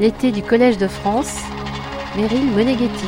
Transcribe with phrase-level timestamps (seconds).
[0.00, 1.36] L'été du Collège de France,
[2.16, 3.06] Meryl Moneghetti.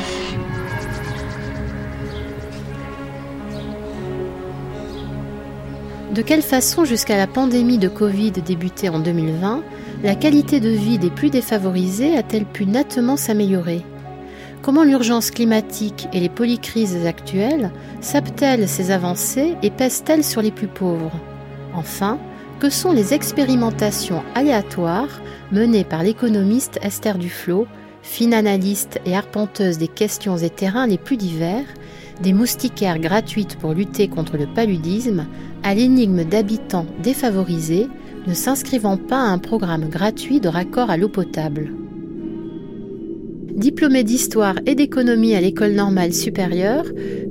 [6.13, 9.63] De quelle façon, jusqu'à la pandémie de Covid débutée en 2020,
[10.03, 13.85] la qualité de vie des plus défavorisés a-t-elle pu nettement s'améliorer?
[14.61, 20.67] Comment l'urgence climatique et les polycrises actuelles sapent-elles ces avancées et pèsent-elles sur les plus
[20.67, 21.17] pauvres?
[21.73, 22.19] Enfin,
[22.59, 25.21] que sont les expérimentations aléatoires
[25.51, 27.67] menées par l'économiste Esther Duflo,
[28.03, 31.65] fine analyste et arpenteuse des questions et terrains les plus divers,
[32.21, 35.25] des moustiquaires gratuites pour lutter contre le paludisme
[35.63, 37.89] à l'énigme d'habitants défavorisés
[38.27, 41.71] ne s'inscrivant pas à un programme gratuit de raccord à l'eau potable.
[43.61, 46.83] Diplômé d'histoire et d'économie à l'école normale supérieure,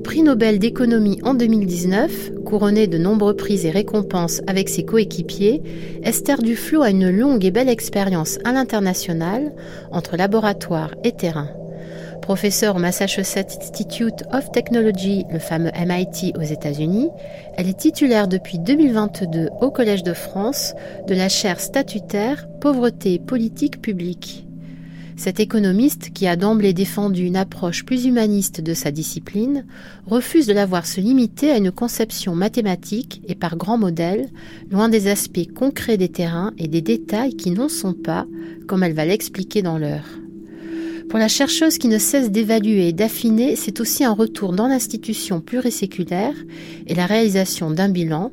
[0.05, 5.61] prix Nobel d'économie en 2019, couronné de nombreux prix et récompenses avec ses coéquipiers,
[6.05, 9.53] Esther Duflo a une longue et belle expérience à l'international
[9.91, 11.49] entre laboratoire et terrain
[12.23, 17.09] professeure au Massachusetts Institute of Technology, le fameux MIT aux États-Unis,
[17.57, 20.75] elle est titulaire depuis 2022 au Collège de France
[21.09, 24.45] de la chaire statutaire Pauvreté et politique publique.
[25.21, 29.67] Cet économiste, qui a d'emblée défendu une approche plus humaniste de sa discipline,
[30.07, 34.31] refuse de la voir se limiter à une conception mathématique et par grands modèles,
[34.71, 38.27] loin des aspects concrets des terrains et des détails qui n'en sont pas,
[38.67, 40.07] comme elle va l'expliquer dans l'heure.
[41.11, 45.43] Pour la chercheuse qui ne cesse d'évaluer et d'affiner, c'est aussi un retour dans l'institution
[45.43, 46.35] pluriséculaire
[46.87, 48.33] et la réalisation d'un bilan.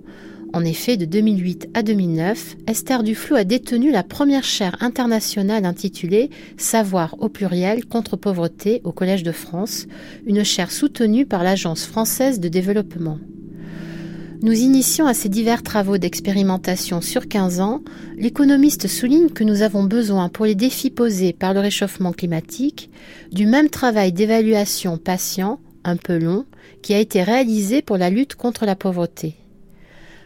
[0.54, 6.30] En effet, de 2008 à 2009, Esther Duflo a détenu la première chaire internationale intitulée
[6.58, 9.88] Savoir au pluriel contre pauvreté au Collège de France,
[10.26, 13.20] une chaire soutenue par l'Agence française de développement
[14.44, 17.82] nous initions à ces divers travaux d'expérimentation sur 15 ans,
[18.18, 22.92] l'économiste souligne que nous avons besoin pour les défis posés par le réchauffement climatique
[23.32, 26.46] du même travail d'évaluation patient, un peu long,
[26.84, 29.36] qui a été réalisé pour la lutte contre la pauvreté.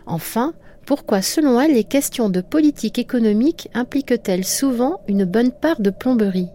[0.05, 0.53] Enfin,
[0.85, 6.49] pourquoi selon elle les questions de politique économique impliquent-elles souvent une bonne part de plomberie?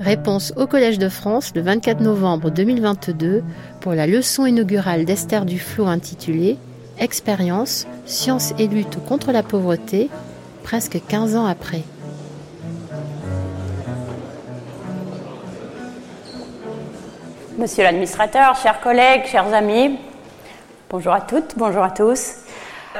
[0.00, 3.42] Réponse au Collège de France le 24 novembre 2022
[3.80, 6.56] pour la leçon inaugurale d'Esther Duflo intitulée
[6.98, 10.08] Expérience, science et lutte contre la pauvreté,
[10.64, 11.82] presque 15 ans après.
[17.58, 19.98] Monsieur l'administrateur, chers collègues, chers amis,
[20.88, 22.36] bonjour à toutes, bonjour à tous.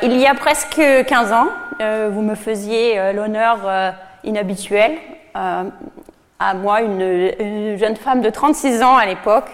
[0.02, 1.46] Il y a presque 15 ans,
[1.80, 3.92] euh, vous me faisiez euh, l'honneur euh,
[4.24, 4.98] inhabituel
[5.32, 9.46] à moi, une, jeune femme de 36 ans à l'époque,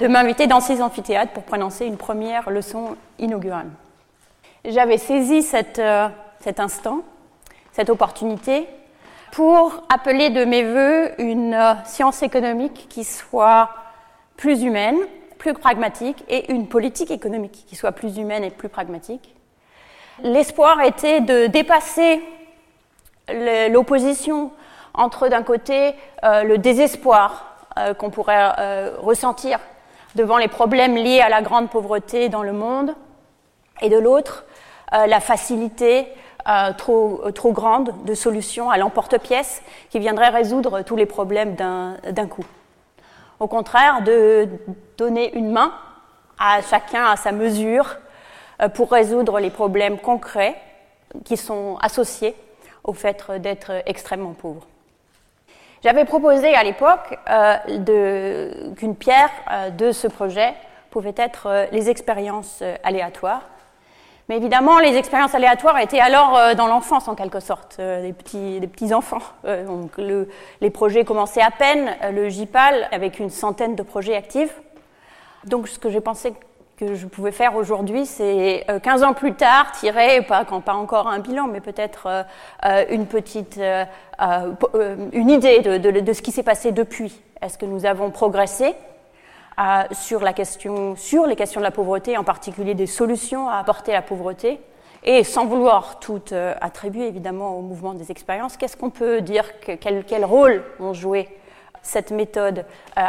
[0.00, 3.68] de m'inviter dans ces amphithéâtres pour prononcer une première leçon inaugurale.
[4.64, 5.78] J'avais saisi cet
[6.58, 7.02] instant,
[7.70, 8.66] cette opportunité,
[9.30, 13.70] pour appeler de mes voeux une science économique qui soit
[14.38, 14.96] plus humaine,
[15.36, 19.34] plus pragmatique, et une politique économique qui soit plus humaine et plus pragmatique.
[20.22, 22.22] L'espoir était de dépasser
[23.70, 24.52] l'opposition
[24.94, 25.94] entre d'un côté
[26.24, 29.58] euh, le désespoir euh, qu'on pourrait euh, ressentir
[30.14, 32.94] devant les problèmes liés à la grande pauvreté dans le monde,
[33.80, 34.44] et de l'autre
[34.90, 36.08] la facilité
[36.78, 37.20] trop,
[37.52, 42.46] grande de solutions à l'emporte-pièce qui viendrait résoudre tous les problèmes d'un coup.
[43.40, 44.48] Au contraire, de
[44.96, 45.72] donner une main
[46.38, 47.96] à chacun à sa mesure
[48.74, 50.56] pour résoudre les problèmes concrets
[51.24, 52.34] qui sont associés
[52.84, 54.66] au fait d'être extrêmement pauvre.
[55.84, 60.54] J'avais proposé à l'époque euh, qu'une pierre euh, de ce projet
[60.90, 63.42] pouvait être euh, les expériences aléatoires.
[64.28, 68.66] Mais évidemment, les expériences aléatoires étaient alors dans l'enfance, en quelque sorte, des, petits, des
[68.66, 69.22] petits enfants.
[69.66, 69.92] donc
[70.60, 74.60] les projets commençaient à peine, le JPAL avec une centaine de projets actifs.
[75.46, 76.34] Donc ce que j'ai pensé
[76.78, 81.08] que je pouvais faire aujourd'hui, c'est 15 euh, ans plus tard, tirer, pas, pas encore
[81.08, 82.22] un bilan, mais peut-être euh,
[82.64, 83.60] euh, une petite
[85.12, 87.20] une idée de, de, ce qui s'est passé depuis.
[87.42, 88.74] Est-ce que nous avons progressé?
[89.92, 93.92] Sur, la question, sur les questions de la pauvreté, en particulier des solutions à apporter
[93.92, 94.60] à la pauvreté
[95.02, 96.22] et sans vouloir tout
[96.60, 100.92] attribuer évidemment au mouvement des expériences, qu'est-ce qu'on peut dire, que, quel, quel rôle ont
[100.92, 101.28] joué
[101.82, 102.62] cette méthode euh,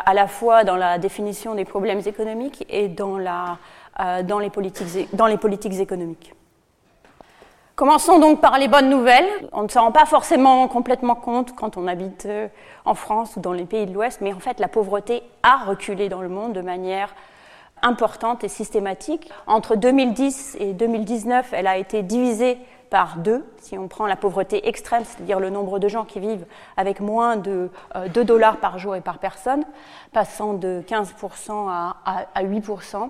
[0.05, 3.57] à la fois dans la définition des problèmes économiques et dans, la,
[3.99, 6.33] euh, dans, les, politiques, dans les politiques économiques?
[7.79, 9.29] Commençons donc par les bonnes nouvelles.
[9.53, 12.49] On ne se rend pas forcément complètement compte quand on habite euh,
[12.83, 16.09] en France ou dans les pays de l'Ouest, mais en fait la pauvreté a reculé
[16.09, 17.15] dans le monde de manière
[17.81, 19.31] importante et systématique.
[19.47, 22.57] Entre 2010 et 2019, elle a été divisée
[22.89, 23.45] par deux.
[23.59, 26.45] Si on prend la pauvreté extrême, c'est-à-dire le nombre de gens qui vivent
[26.75, 29.63] avec moins de 2 euh, dollars par jour et par personne,
[30.11, 33.09] passant de 15% à, à 8%.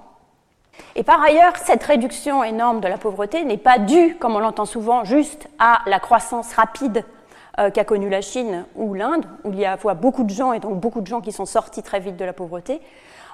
[0.95, 4.65] Et par ailleurs, cette réduction énorme de la pauvreté n'est pas due, comme on l'entend
[4.65, 7.05] souvent, juste à la croissance rapide
[7.59, 10.29] euh, qu'a connue la Chine ou l'Inde, où il y a à fois beaucoup de
[10.29, 12.81] gens et donc beaucoup de gens qui sont sortis très vite de la pauvreté.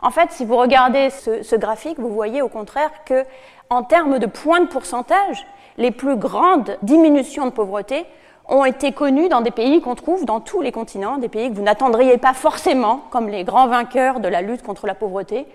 [0.01, 3.23] En fait, si vous regardez ce, graphique, vous voyez au contraire que,
[3.69, 5.45] en termes de points de pourcentage,
[5.77, 8.05] les plus grandes diminutions de pauvreté
[8.47, 11.55] ont été connues dans des pays qu'on trouve dans tous les continents, des pays que
[11.55, 15.47] vous n'attendriez pas forcément comme les grands vainqueurs de la lutte contre la pauvreté,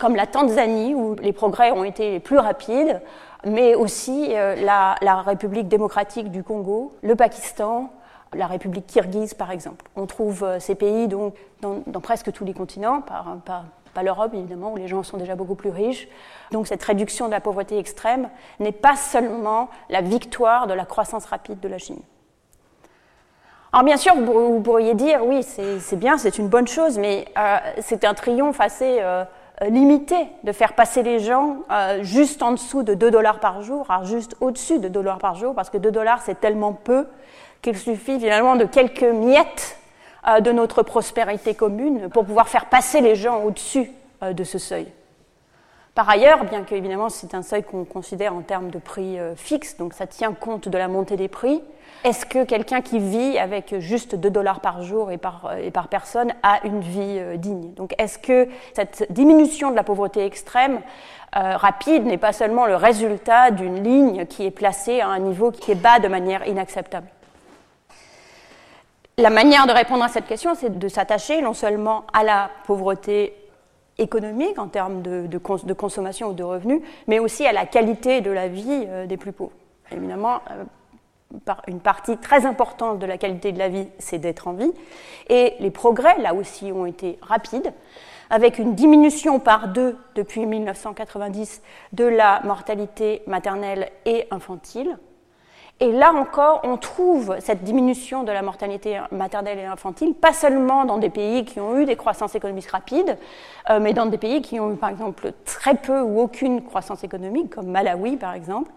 [0.00, 3.00] comme la Tanzanie, où les progrès ont été les plus rapides,
[3.44, 7.90] mais aussi euh, la, République démocratique du Congo, le Pakistan,
[8.34, 9.84] la République kirghize, par exemple.
[9.96, 14.76] On trouve euh, ces pays donc, dans, presque tous les continents, pas l'Europe évidemment, où
[14.76, 16.08] les gens sont déjà beaucoup plus riches.
[16.50, 18.28] Donc cette réduction de la pauvreté extrême
[18.58, 22.00] n'est pas seulement la victoire de la croissance rapide de la Chine.
[23.72, 27.26] Alors bien sûr, vous pourriez dire, oui, c'est bien, c'est une bonne chose, mais
[27.80, 29.24] c'est un triomphe assez euh,
[29.62, 33.86] limité de faire passer les gens euh, juste en dessous de 2 dollars par jour,
[33.90, 37.06] à juste au-dessus de 2 dollars par jour, parce que 2 dollars c'est tellement peu
[37.62, 39.78] qu'il suffit finalement de quelques miettes
[40.26, 43.90] euh, de notre prospérité commune pour pouvoir faire passer les gens au-dessus
[44.22, 44.86] de ce seuil.
[45.94, 49.76] Par ailleurs, bien que évidemment c'est un seuil qu'on considère en termes de prix fixe,
[49.76, 51.62] donc ça tient compte de la montée des prix,
[52.04, 55.88] est-ce que quelqu'un qui vit avec juste 2 dollars par jour et par, et par
[55.88, 57.72] personne a une vie euh, digne?
[57.72, 60.82] Donc est-ce que cette diminution de la pauvreté extrême
[61.34, 65.50] euh, rapide n'est pas seulement le résultat d'une ligne qui est placée à un niveau
[65.50, 67.06] qui est bas de manière inacceptable?
[69.16, 73.32] La manière de répondre à cette question, c'est de s'attacher non seulement à la pauvreté
[73.98, 78.48] économique en termes de, consommation ou de revenus, mais aussi à la qualité de la
[78.48, 79.52] vie euh, des plus pauvres.
[79.92, 80.40] Évidemment,
[81.66, 84.72] une partie très importante de la qualité de la vie, c'est d'être en vie.
[85.28, 87.72] Et les progrès, là aussi, ont été rapides,
[88.30, 91.62] avec une diminution par deux depuis 1990
[91.92, 94.96] de la mortalité maternelle et infantile.
[95.80, 100.84] Et là encore, on trouve cette diminution de la mortalité maternelle et infantile, pas seulement
[100.84, 103.18] dans des pays qui ont eu des croissances économiques rapides,
[103.70, 107.02] euh, mais dans des pays qui ont eu par exemple très peu ou aucune croissance
[107.02, 108.70] économique, comme Malawi par exemple,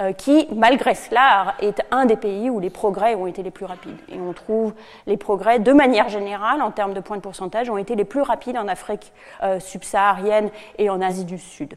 [0.00, 3.64] euh, qui, malgré cela, est un des pays où les progrès ont été les plus
[3.64, 3.98] rapides.
[4.08, 4.74] Et on trouve
[5.06, 8.22] les progrès, de manière générale, en termes de points de pourcentage, ont été les plus
[8.22, 9.12] rapides en Afrique
[9.44, 11.74] euh, subsaharienne et en Asie du Sud.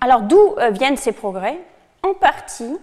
[0.00, 1.60] Alors d'où viennent ces progrès?
[2.02, 2.76] En partie,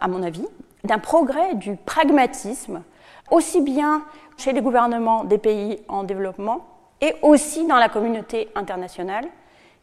[0.00, 0.46] à mon avis,
[0.84, 2.82] d'un progrès du pragmatisme,
[3.30, 4.04] aussi bien
[4.36, 6.64] chez les gouvernements des pays en développement
[7.00, 9.26] et aussi dans la communauté internationale,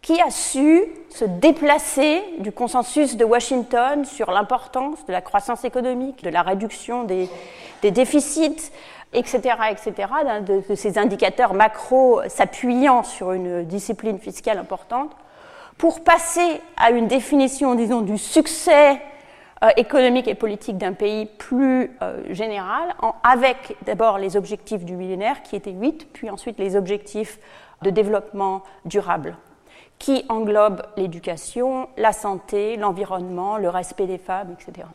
[0.02, 6.24] qui a su se déplacer du consensus de Washington sur l'importance de la croissance économique,
[6.24, 7.28] de la réduction des,
[7.82, 8.72] déficits,
[9.14, 9.40] etc.,
[9.72, 9.94] etc.,
[10.42, 15.12] de, de ces indicateurs macro s'appuyant sur une discipline fiscale importante,
[15.78, 19.02] pour passer à une définition, disons, du succès
[19.64, 25.42] euh, économique et politique d'un pays plus euh, général, avec d'abord les objectifs du millénaire,
[25.44, 27.40] qui étaient huit, puis ensuite les objectifs
[27.82, 29.36] de développement durable,
[30.00, 34.88] qui englobent l'éducation, la santé, l'environnement, le respect des femmes, etc.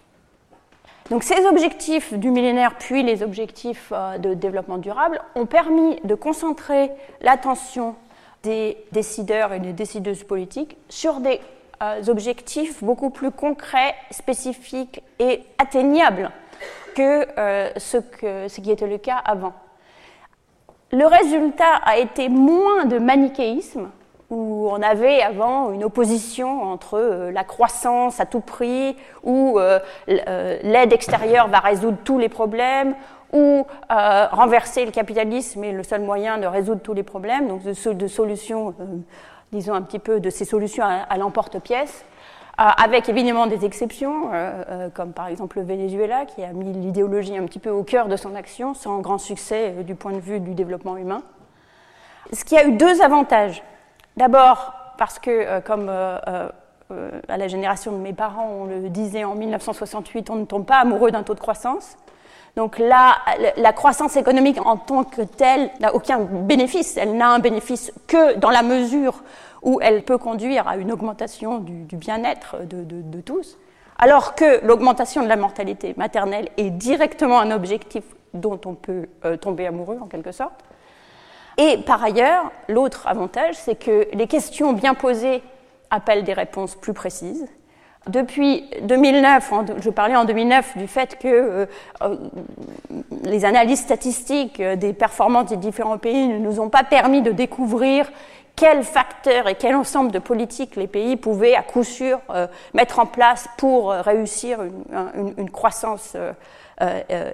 [1.11, 6.15] Donc ces objectifs du millénaire, puis les objectifs euh, de développement durable, ont permis de
[6.15, 7.97] concentrer l'attention
[8.43, 11.41] des décideurs et des décideuses politiques sur des
[11.83, 16.31] euh, objectifs beaucoup plus concrets, spécifiques et atteignables
[16.95, 19.53] que, euh, ce que ce qui était le cas avant.
[20.93, 23.89] Le résultat a été moins de manichéisme,
[24.29, 29.59] où on avait avant une opposition entre euh, la croissance à tout prix, où
[30.07, 32.95] l'aide extérieure va résoudre tous les problèmes,
[33.33, 37.63] ou euh, renverser le capitalisme est le seul moyen de résoudre tous les problèmes, donc
[37.63, 38.85] de, solutions, euh,
[39.53, 42.05] disons un petit peu de ces solutions à, l'emporte-pièce,
[42.61, 44.31] euh, avec évidemment des exceptions,
[44.95, 48.17] comme par exemple le Venezuela, qui a mis l'idéologie un petit peu au cœur de
[48.17, 51.23] son action, sans grand succès du point de vue du développement humain.
[52.33, 53.63] Ce qui a eu deux avantages.
[54.17, 60.29] D'abord, parce que, comme à la génération de mes parents, on le disait en 1968,
[60.31, 61.97] on ne tombe pas amoureux d'un taux de croissance.
[62.57, 63.19] Donc là,
[63.57, 66.97] la croissance économique en tant que telle n'a aucun bénéfice.
[66.97, 69.23] Elle n'a un bénéfice que dans la mesure
[69.63, 73.59] où elle peut conduire à une augmentation du, bien-être de, tous.
[73.99, 79.37] alors que l'augmentation de la mortalité maternelle est directement un objectif dont on peut euh,
[79.37, 80.65] tomber amoureux en quelque sorte.
[81.59, 85.43] Et par ailleurs, l'autre avantage, c'est que les questions bien posées
[85.91, 87.47] appellent des réponses plus précises.
[88.11, 91.67] Depuis 2009, je parlais en 2009 du fait que euh,
[92.03, 92.17] euh,
[93.25, 98.11] les analyses statistiques des performances des différents pays ne nous ont pas permis de découvrir
[98.57, 102.19] quels facteurs et quel ensemble de politiques les pays pouvaient à coup sûr
[102.75, 104.59] mettre en place pour réussir
[105.39, 106.15] une croissance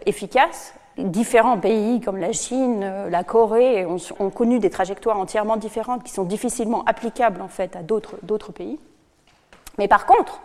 [0.04, 6.02] efficace différents pays comme la Chine, euh, la Corée ont, connu des trajectoires entièrement différentes
[6.02, 8.78] qui sont difficilement applicables en fait à d'autres pays.
[9.78, 10.40] Mais par contre,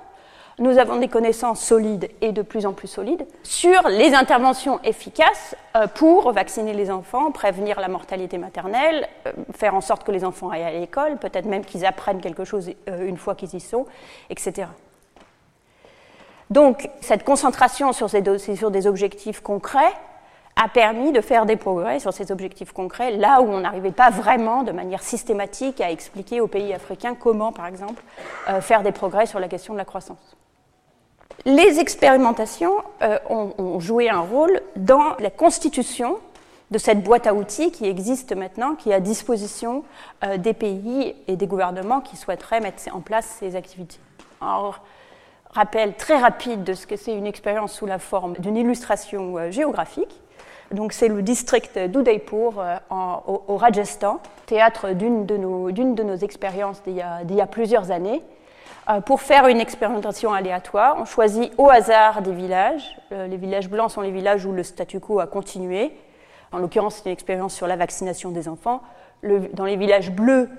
[0.61, 5.55] nous avons des connaissances solides et de plus en plus solides sur les interventions efficaces
[5.75, 10.23] euh, pour vacciner les enfants, prévenir la mortalité maternelle, euh, faire en sorte que les
[10.23, 13.85] enfants aillent à l'école, peut-être même qu'ils apprennent quelque chose une fois qu'ils y sont,
[14.29, 14.67] etc.
[16.49, 19.93] Donc cette concentration sur, sur des objectifs concrets
[20.55, 24.09] a permis de faire des progrès sur ces objectifs concrets, là où on n'arrivait pas
[24.09, 28.03] vraiment de manière systématique à expliquer aux pays africains comment, par exemple,
[28.49, 30.35] euh, faire des progrès sur la question de la croissance.
[31.45, 36.17] Les expérimentations euh, ont, joué un rôle dans la constitution
[36.69, 39.83] de cette boîte à outils qui existe maintenant, qui est à disposition
[40.23, 43.99] euh, des pays et des gouvernements qui souhaiteraient mettre en place ces activités.
[44.39, 44.79] Alors,
[45.49, 50.21] rappel très rapide de ce que c'est une expérience sous la forme d'une illustration géographique.
[50.71, 52.77] Donc c'est le district d'Udaipur euh,
[53.27, 58.21] au, Rajasthan, théâtre d'une de, nos, expériences d'il y, a plusieurs années.
[58.89, 62.97] Euh, pour faire une expérimentation aléatoire, on choisit au hasard des villages.
[63.11, 65.95] Euh, les villages blancs sont les villages où le statu quo a continué.
[66.51, 68.81] En l'occurrence, c'est une expérience sur la vaccination des enfants.
[69.23, 70.49] dans les villages bleus,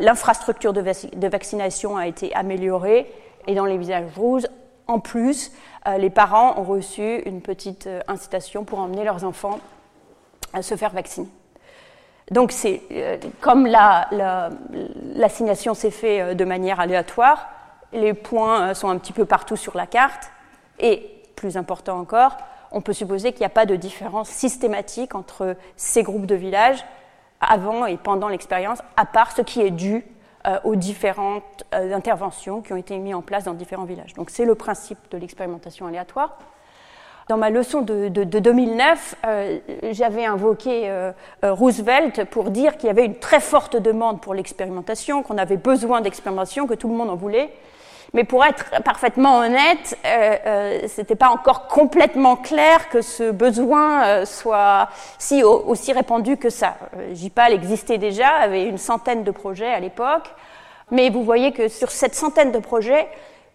[0.00, 3.10] l'infrastructure de, vaccination a été améliorée.
[3.46, 4.46] Et dans les villages rouges,
[4.86, 5.50] en plus,
[5.86, 9.60] euh, les parents ont reçu une petite euh, incitation pour emmener leurs enfants
[10.52, 11.28] à se faire vacciner.
[12.30, 17.48] Donc, c'est euh, comme l'assignation s'est faite de manière aléatoire,
[17.94, 20.30] les points sont un petit peu partout sur la carte,
[20.78, 22.36] et plus important encore,
[22.72, 26.84] on peut supposer qu'il n'y a pas de différence systématique entre ces groupes de villages
[27.40, 30.04] avant et pendant l'expérience, à part ce qui est dû
[30.46, 34.14] euh, aux différentes euh, interventions qui ont été mises en place dans différents villages.
[34.14, 36.38] Donc c'est le principe de l'expérimentation aléatoire.
[37.28, 39.58] Dans ma leçon de, 2009, euh,
[39.92, 40.92] j'avais invoqué
[41.42, 46.02] Roosevelt pour dire qu'il y avait une très forte demande pour l'expérimentation, qu'on avait besoin
[46.02, 47.50] d'expérimentation, que tout le monde en voulait.
[48.14, 54.04] Mais pour être parfaitement honnête, euh, euh, c'était pas encore complètement clair que ce besoin
[54.04, 56.76] euh, soit si aussi répandu que ça.
[57.12, 60.30] JPAL existait déjà, avait une centaine de projets à l'époque,
[60.92, 63.08] mais vous voyez que sur cette centaine de projets,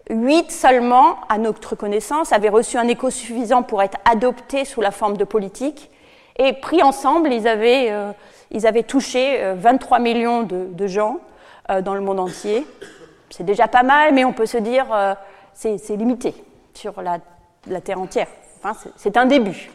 [0.09, 4.91] huit seulement, à notre connaissance, avaient reçu un écho suffisant pour être adoptés sous la
[4.91, 5.89] forme de politique,
[6.37, 7.93] et pris ensemble, ils avaient,
[8.51, 11.19] ils avaient touché 23 millions de gens
[11.81, 12.65] dans le monde entier
[13.29, 15.13] c'est déjà pas mal, mais on peut se dire euh,
[15.53, 16.33] c'est limité
[16.73, 17.19] sur la,
[17.81, 18.27] Terre entière.
[18.95, 19.69] C'est un début.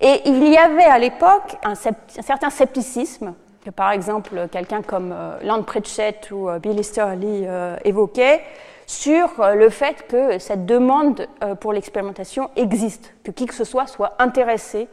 [0.00, 5.38] Et il y avait à l'époque un, certain scepticisme que, par exemple, quelqu'un comme euh,
[5.42, 7.46] Land Pritchett ou euh, Bill Easterly
[7.84, 8.42] évoquait
[8.86, 11.26] sur le fait que cette demande
[11.60, 14.88] pour l'expérimentation existe, que qui que ce soit soit intéressé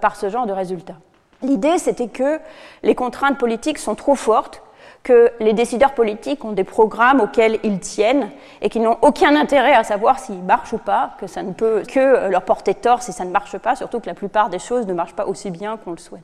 [0.00, 0.96] par ce genre de résultats.
[1.42, 2.40] L'idée, c'était que
[2.82, 4.62] les contraintes politiques sont trop fortes
[5.04, 8.30] que les décideurs politiques ont des programmes auxquels ils tiennent
[8.62, 11.82] et qu'ils n'ont aucun intérêt à savoir s'ils marchent ou pas, que ça ne peut
[11.86, 14.86] que leur porter tort si ça ne marche pas, surtout que la plupart des choses
[14.86, 16.22] ne marchent pas aussi bien qu'on le souhaite.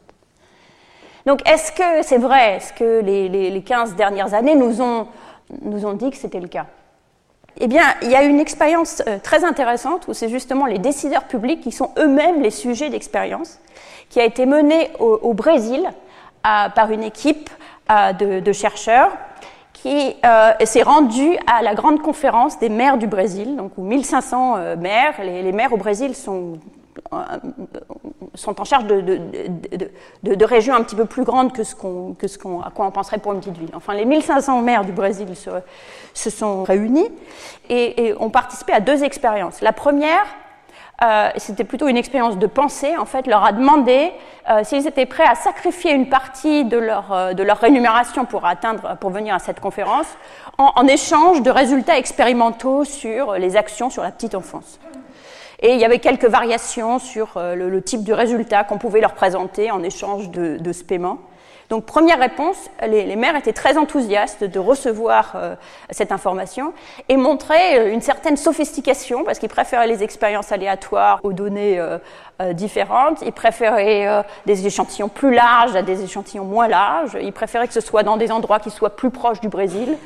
[1.26, 5.06] Donc est-ce que c'est vrai Est-ce que les, les, 15 dernières années nous ont,
[5.60, 6.64] nous ont dit que c'était le cas?
[7.58, 11.24] Eh bien, il y a une expérience euh, très intéressante où c'est justement les décideurs
[11.24, 13.58] publics qui sont eux-mêmes les sujets d'expérience,
[14.08, 15.88] qui a été menée au, Brésil
[16.42, 17.50] par une équipe
[17.90, 19.10] euh, de, chercheurs
[19.72, 24.56] qui euh, s'est rendu à la grande conférence des maires du Brésil, donc où 1500
[24.56, 26.58] euh, maires, les, maires au Brésil sont,
[28.34, 29.00] sont en charge de,
[30.22, 32.90] de, régions un petit peu plus grandes que ce, qu'on, que ce à quoi on
[32.92, 33.70] penserait pour une petite ville.
[33.74, 35.28] Enfin, les 1500 maires du Brésil
[36.14, 37.08] se, sont réunis
[37.68, 39.62] et ont participé à deux expériences.
[39.62, 40.26] La première,
[41.02, 44.12] euh, c'était plutôt une expérience de pensée, en fait, leur a demandé
[44.50, 48.44] euh, s'ils étaient prêts à sacrifier une partie de leur, euh, de leur rémunération pour,
[48.44, 50.06] atteindre, pour venir à cette conférence,
[50.58, 54.78] en, en, échange de résultats expérimentaux sur les actions sur la petite enfance.
[55.62, 59.70] Et il y avait quelques variations sur le, type de résultat qu'on pouvait leur présenter
[59.70, 61.18] en échange de, de ce paiement.
[61.70, 65.54] Donc première réponse, les, maires étaient très enthousiastes de recevoir euh,
[65.90, 66.72] cette information
[67.08, 71.98] et montraient euh, une certaine sophistication parce qu'ils préféraient les expériences aléatoires aux données euh,
[72.54, 77.74] différentes, ils préféraient des échantillons plus larges à des échantillons moins larges, ils préféraient que
[77.74, 79.96] ce soit dans des endroits qui soient plus proches du Brésil.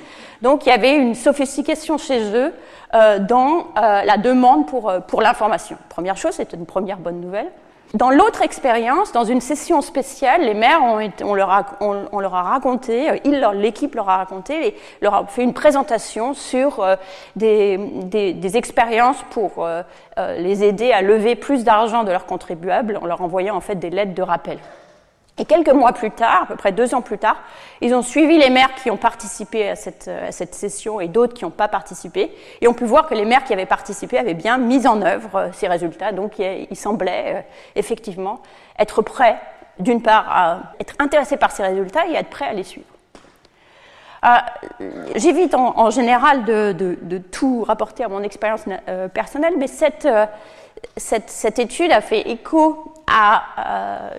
[0.42, 2.52] Donc il y avait une sophistication chez eux
[3.20, 5.78] dans la demande pour, pour l'information.
[5.88, 7.52] Première chose, c'est une première bonne nouvelle.
[7.92, 12.34] Dans l'autre expérience, dans une session spéciale, les maires, ont on, leur a, on, leur
[12.34, 16.96] a, raconté, euh, l'équipe leur a raconté, et leur a fait une présentation sur euh,
[17.36, 19.82] des, des, des, expériences pour euh,
[20.16, 23.90] les aider à lever plus d'argent de leurs contribuables en leur envoyant en fait des
[23.90, 24.58] lettres de rappel.
[25.36, 27.36] Et quelques mois plus tard, à peu près deux ans plus tard,
[27.80, 31.34] ils ont suivi les maires qui ont participé à cette, à cette session et d'autres
[31.34, 34.34] qui n'ont pas participé, et ont pu voir que les maires qui avaient participé avaient
[34.34, 36.12] bien mis en œuvre euh, ces résultats.
[36.12, 37.40] Donc ils semblaient euh,
[37.74, 38.42] effectivement
[38.78, 39.40] être prêts,
[39.80, 42.86] d'une part, à être intéressés par ces résultats et à être prêts à les suivre.
[44.24, 44.38] Euh,
[45.16, 50.08] J'évite en, général de, de, tout rapporter à mon expérience euh, personnelle, mais cette,
[50.96, 54.10] cette, étude a fait écho à euh,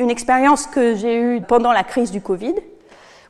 [0.00, 2.54] une expérience que j'ai eue pendant la crise du Covid,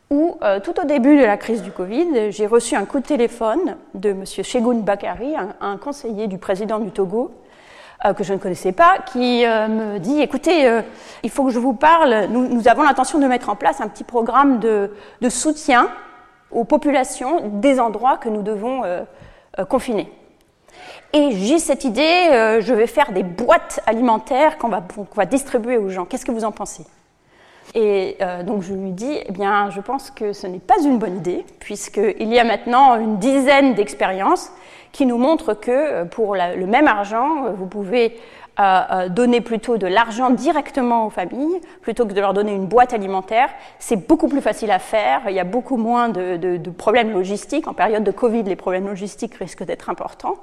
[0.08, 3.04] où euh, tout au début de la crise du Covid, j'ai reçu un coup de
[3.04, 4.24] téléphone de M.
[4.24, 7.32] Shegun Bakari, un, conseiller du président du Togo,
[8.04, 10.80] euh, que je ne connaissais pas, qui me dit, écoutez,
[11.22, 14.04] il faut que je vous parle, nous, avons l'intention de mettre en place un petit
[14.04, 14.90] programme de,
[15.28, 15.88] soutien
[16.50, 18.82] aux populations des endroits que nous devons
[19.68, 20.10] confiner.
[21.12, 25.88] Et j'ai cette idée, euh, je vais faire des boîtes alimentaires qu'on va, distribuer aux
[25.88, 26.04] gens.
[26.04, 26.84] Qu'est-ce que vous en pensez?
[27.74, 30.98] Et euh, donc je lui dis, eh bien, je pense que ce n'est pas une
[30.98, 34.52] bonne idée, puisqu'il y a maintenant une dizaine d'expériences
[34.92, 38.16] qui nous montrent que euh, pour le même argent, vous pouvez
[39.08, 43.48] donner plutôt de l'argent directement aux familles plutôt que de leur donner une boîte alimentaire.
[43.78, 47.68] C'est beaucoup plus facile à faire, il y a beaucoup moins de, problèmes logistiques.
[47.68, 50.36] En période de Covid, les problèmes logistiques risquent d'être importants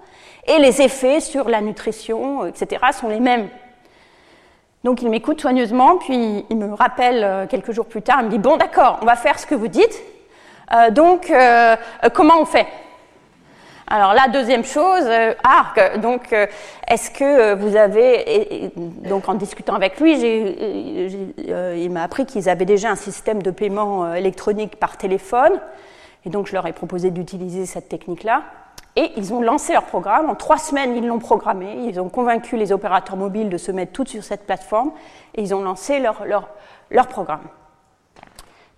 [0.48, 3.50] et les effets sur la nutrition, etc., sont les mêmes.
[4.84, 8.30] Donc il m'écoute soigneusement, puis il me rappelle euh, quelques jours plus tard, il me
[8.30, 10.02] dit, bon d'accord, on va faire ce que vous dites,
[10.74, 11.76] euh, donc euh,
[12.14, 12.68] comment on fait?
[13.88, 15.10] Alors la deuxième chose,
[15.44, 16.34] ah, donc
[16.88, 22.90] est-ce que vous avez, donc en discutant avec lui, il m'a appris qu'ils avaient déjà
[22.90, 25.60] un système de paiement électronique par téléphone,
[26.26, 28.44] et donc je leur ai proposé d'utiliser cette technique-là.
[28.98, 30.28] Et ils ont lancé leur programme.
[30.28, 31.86] En trois semaines, ils l'ont programmé.
[31.88, 34.92] Ils ont convaincu les opérateurs mobiles de se mettre tous sur cette plateforme.
[35.36, 36.50] Et ils ont lancé leur, leur,
[36.90, 37.44] leur programme.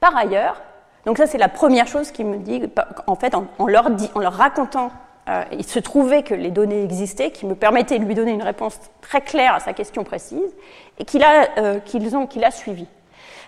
[0.02, 0.62] Par ailleurs,
[1.10, 2.62] donc ça c'est la première chose qui me dit,
[3.08, 3.88] en fait, en, leur,
[4.32, 4.92] racontant,
[5.28, 8.44] euh, il se trouvait que les données existaient, qui me permettaient de lui donner une
[8.44, 10.54] réponse très claire à sa question précise,
[11.00, 12.86] et qu'il a, euh, qu'ils ont, qu'il a suivi.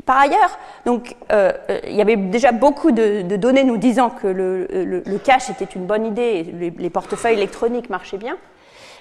[0.07, 1.51] Par ailleurs, donc, euh,
[1.85, 6.07] il y avait déjà beaucoup de, données nous disant que le, cash était une bonne
[6.07, 8.37] idée, les, portefeuilles électroniques marchaient bien.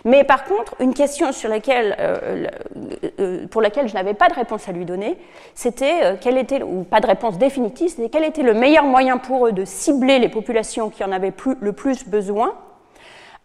[0.04, 4.68] Mais par contre, une question sur laquelle, euh, pour laquelle je n'avais pas de réponse
[4.68, 5.18] à lui donner,
[5.54, 9.46] c'était quel était, ou pas de réponse définitive, c'était quel était le meilleur moyen pour
[9.46, 12.54] eux de cibler les populations qui en avaient le plus besoin,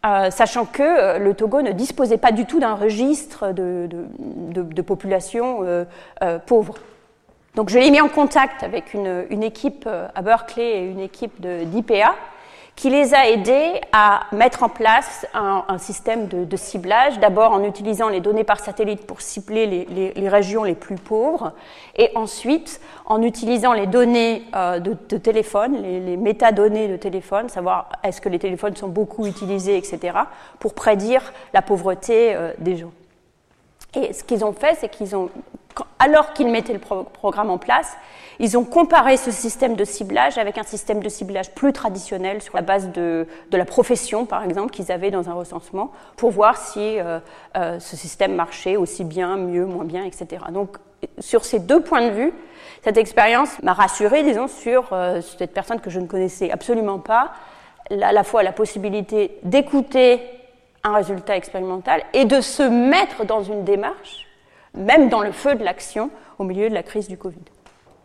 [0.03, 5.85] sachant que le Togo ne disposait pas du tout d'un registre de, populations
[6.45, 6.75] pauvres.
[7.55, 10.99] Donc je l'ai mis en contact avec une, une, équipe euh, à Berkeley et une
[10.99, 12.13] équipe d'IPA
[12.75, 18.09] qui les a aidés à mettre en place un, système de, ciblage, d'abord en utilisant
[18.09, 21.53] les données par satellite pour cibler les, régions les plus pauvres,
[21.95, 27.47] et ensuite en utilisant les données euh, de, de, téléphone, les, les, métadonnées de téléphone,
[27.47, 30.17] savoir est-ce que les téléphones sont beaucoup utilisés, etc.,
[30.59, 32.91] pour prédire la pauvreté euh, des gens.
[33.95, 35.29] Et ce qu'ils ont fait, c'est qu'ils ont
[35.99, 37.97] alors qu'ils mettaient le programme en place,
[38.39, 42.55] ils ont comparé ce système de ciblage avec un système de ciblage plus traditionnel sur
[42.55, 46.99] la base de, la profession, par exemple, qu'ils avaient dans un recensement, pour voir si
[46.99, 47.19] euh,
[47.57, 50.43] euh, ce système marchait aussi bien, mieux, moins bien, etc.
[50.51, 50.77] Donc,
[51.19, 52.33] sur ces deux points de vue,
[52.83, 57.31] cette expérience m'a rassurée, disons, sur euh, cette personne que je ne connaissais absolument pas,
[57.89, 60.21] à la fois la possibilité d'écouter
[60.85, 64.25] un résultat expérimental et de se mettre dans une démarche
[64.75, 67.39] même dans le feu de l'action au milieu de la crise du Covid.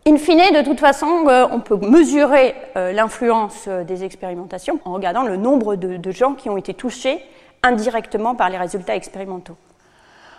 [0.07, 4.95] In fine, de toute façon, euh, on peut mesurer euh, l'influence euh, des expérimentations en
[4.95, 7.23] regardant le nombre de, gens qui ont été touchés
[7.63, 9.57] indirectement par les résultats expérimentaux.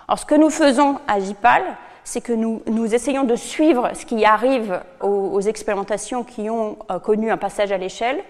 [0.08, 1.64] Alors, ce que nous faisons à JPAL,
[2.04, 2.64] c'est que nous,
[2.96, 8.24] essayons de suivre ce qui arrive aux, expérimentations qui ont connu un passage à l'échelle,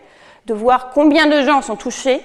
[0.45, 2.21] de voir combien de gens sont touchés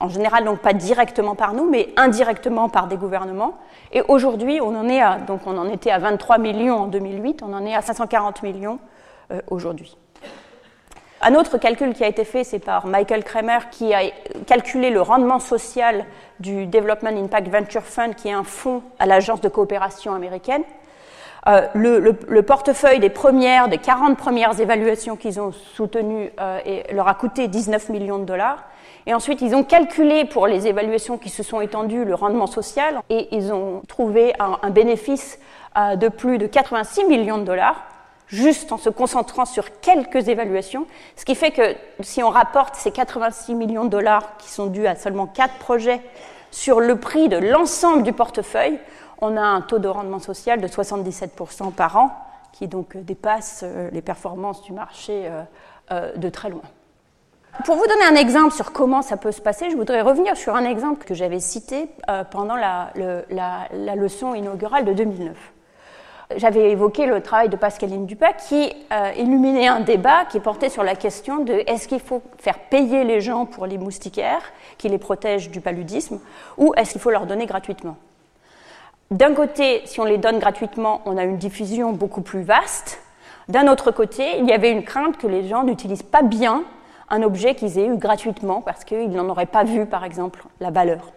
[0.00, 3.58] En général, donc pas directement par nous, mais indirectement par des gouvernements.
[3.92, 7.42] Et aujourd'hui, on en est à, donc on en était à 23 millions en 2008,
[7.42, 8.78] on en est à 540 millions
[9.32, 9.96] euh, aujourd'hui.
[11.20, 14.02] Un autre calcul qui a été fait, c'est par Michael Kramer, qui a
[14.46, 16.04] calculé le rendement social
[16.38, 20.62] du Development Impact Venture Fund, qui est un fonds à l'agence de coopération américaine.
[21.48, 26.60] Euh, le, portefeuille des premières, des 40 premières évaluations qu'ils ont soutenues euh,
[26.92, 28.64] leur a coûté 19 millions de dollars.
[29.08, 33.00] Et ensuite, ils ont calculé pour les évaluations qui se sont étendues le rendement social
[33.08, 35.38] et ils ont trouvé un, bénéfice
[35.78, 37.86] euh, de plus de 86 millions de dollars
[38.26, 42.90] juste en se concentrant sur quelques évaluations, ce qui fait que si on rapporte ces
[42.90, 46.02] 86 millions de dollars qui sont dus à seulement 4 projets
[46.50, 48.78] sur le prix de l'ensemble du portefeuille,
[49.22, 52.10] on a un taux de rendement social de 77% par an,
[52.52, 55.30] qui donc dépasse euh, les performances du marché
[55.90, 56.60] euh, de très loin.
[57.64, 60.54] Pour vous donner un exemple sur comment ça peut se passer, je voudrais revenir sur
[60.54, 61.88] un exemple que j'avais cité
[62.30, 62.92] pendant la,
[63.30, 65.36] la, leçon inaugurale de 2009.
[66.36, 68.72] J'avais évoqué le travail de Pascaline Dupin qui
[69.16, 73.20] illuminait un débat qui portait sur la question de est-ce qu'il faut faire payer les
[73.20, 76.20] gens pour les moustiquaires qui les protègent du paludisme
[76.58, 77.96] ou est-ce qu'il faut leur donner gratuitement?
[79.10, 83.00] D'un côté, si on les donne gratuitement, on a une diffusion beaucoup plus vaste.
[83.48, 86.62] D'un autre côté, il y avait une crainte que les gens n'utilisent pas bien
[87.10, 90.70] un objet qu'ils aient eu gratuitement parce qu'ils n'en auraient pas vu, par exemple, la
[90.70, 91.12] valeur.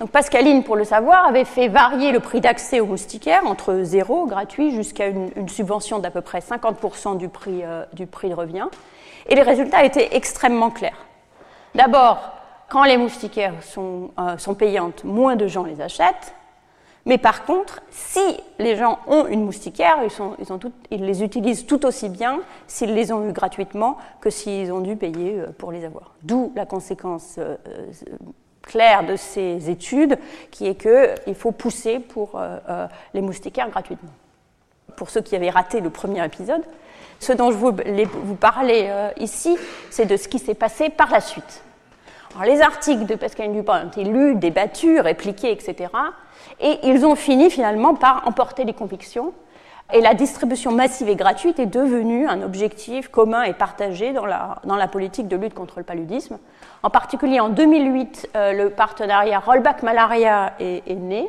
[0.00, 4.26] Donc Pascaline, pour le savoir, avait fait varier le prix d'accès aux moustiquaires entre zéro,
[4.26, 8.66] gratuit, jusqu'à une, subvention d'à peu près 50% du prix, euh, du prix de revient.
[9.28, 11.06] Et les résultats étaient extrêmement clairs.
[11.76, 12.18] D'abord,
[12.68, 16.34] quand les moustiquaires sont, euh, sont payantes, moins de gens les achètent.
[17.06, 19.98] Mais par contre, si les gens ont une moustiquaire,
[20.90, 24.96] ils, les utilisent tout aussi bien s'ils les ont eu gratuitement que s'ils ont dû
[24.96, 26.14] payer euh, pour les avoir.
[26.22, 28.16] D'où la conséquence euh, euh,
[28.62, 30.18] claire de ces études,
[30.50, 32.40] qui est qu'il faut pousser pour
[33.12, 34.08] les moustiquaires gratuitement.
[34.96, 36.62] Pour ceux qui avaient raté le premier épisode,
[37.20, 39.58] ce dont je voulais vous parler ici,
[39.90, 41.62] c'est de ce qui s'est passé par la suite.
[42.34, 45.90] Alors, les articles de Pascal Dupin ont été lus, débattus, répliqués, etc.
[46.60, 49.32] Et ils ont fini finalement par emporter les convictions.
[49.92, 54.88] Et la distribution massive et gratuite est devenue un objectif commun et partagé dans la,
[54.88, 56.38] politique de lutte contre le paludisme.
[56.82, 61.28] En particulier en 2008, euh, le partenariat Rollback Malaria est, est, né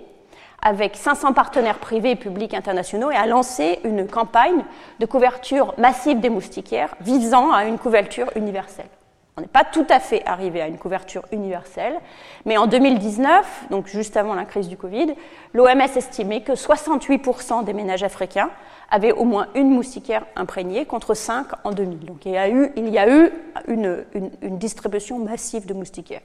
[0.61, 4.63] avec 500 partenaires privés et publics internationaux et a lancé une campagne
[4.99, 8.89] de couverture massive des moustiquaires visant à une couverture universelle.
[9.37, 11.99] On n'est pas tout à fait arrivé à une couverture universelle,
[12.45, 15.13] mais en 2019, donc juste avant la crise du Covid,
[15.53, 18.49] l'OMS estimait que 68% des ménages africains
[18.89, 21.99] avaient au moins une moustiquaire imprégnée contre 5 en 2000.
[22.05, 22.71] Donc il y a eu,
[23.67, 24.05] une,
[24.41, 26.21] distribution massive de moustiquaires.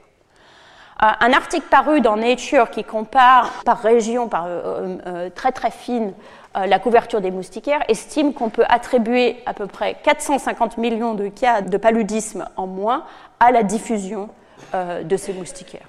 [1.03, 5.73] Euh, un article paru dans Nature qui compare par région, par euh, euh, très très
[5.73, 11.15] fine, euh, la couverture des moustiquaires estime qu'on peut attribuer à peu près 450 millions
[11.15, 13.05] de cas de paludisme en moins
[13.39, 14.29] à la diffusion
[14.75, 15.89] euh, de ces moustiquaires.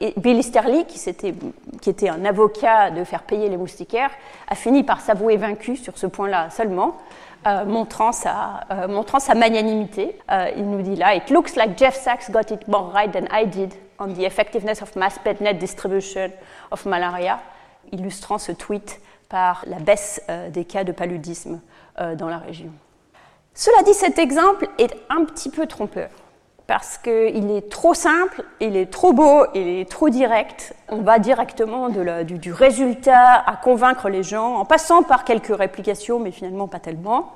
[0.00, 4.10] Et Bill Easterly, qui, était un avocat de faire payer les moustiquaires,
[4.48, 6.96] a fini par s'avouer vaincu sur ce point-là seulement,
[7.46, 10.18] euh, montrant, sa, montrant, sa, magnanimité.
[10.56, 13.46] il nous dit là, It looks like Jeff Sachs got it more right than I
[13.46, 16.30] did on the effectiveness of mass net distribution
[16.72, 17.38] of malaria,
[17.92, 21.60] illustrant ce tweet par la baisse euh, des cas de paludisme
[22.00, 22.70] euh, dans la région.
[23.54, 26.10] Cela dit, cet exemple est un petit peu trompeur
[26.66, 30.74] parce qu'il est trop simple, il est trop beau, il est trop direct.
[30.88, 36.30] On va directement du, résultat à convaincre les gens en passant par quelques réplications, mais
[36.30, 37.32] finalement pas tellement,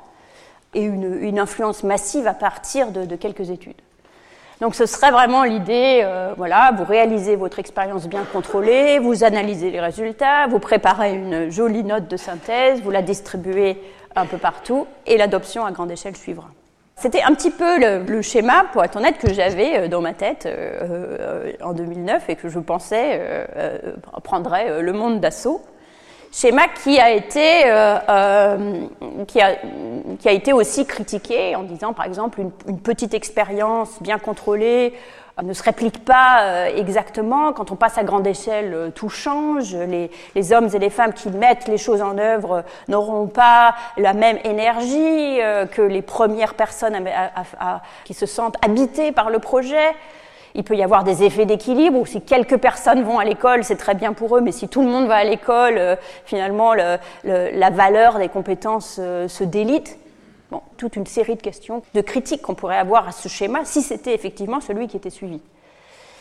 [0.73, 3.81] et une, influence massive à partir de quelques études.
[4.61, 9.71] Donc ce serait vraiment l'idée, euh, voilà, vous réalisez votre expérience bien contrôlée, vous analysez
[9.71, 13.81] les résultats, vous préparez une jolie note de synthèse, vous la distribuez
[14.17, 16.49] un peu partout et l'adoption à grande échelle suivra.
[16.97, 20.47] C'était un petit peu le, schéma, pour être honnête, que j'avais euh, dans ma tête
[20.47, 23.47] euh, en 2009 et que je pensais
[24.25, 25.63] prendrait le monde d'assaut
[26.33, 28.87] schéma qui a été, euh, euh,
[29.27, 29.57] qui, a,
[30.19, 34.95] qui, a, été aussi critiqué en disant, par exemple, une, petite expérience bien contrôlée
[35.39, 37.53] euh, ne se réplique pas euh, exactement.
[37.53, 39.77] Quand on passe à grande échelle, tout change.
[39.77, 44.39] Les, hommes et les femmes qui mettent les choses en œuvre n'auront pas la même
[44.45, 45.41] énergie
[45.73, 46.99] que les premières personnes
[48.05, 49.95] qui se sentent habitées par le projet.
[50.55, 53.77] Il peut y avoir des effets d'équilibre, ou si quelques personnes vont à l'école, c'est
[53.77, 57.71] très bien pour eux, mais si tout le monde va à l'école, euh, finalement, la
[57.71, 59.99] valeur des compétences euh, se délite.
[60.77, 64.15] Toute une série de questions, de critiques qu'on pourrait avoir à ce schéma, si c'était
[64.15, 65.41] effectivement celui qui était suivi.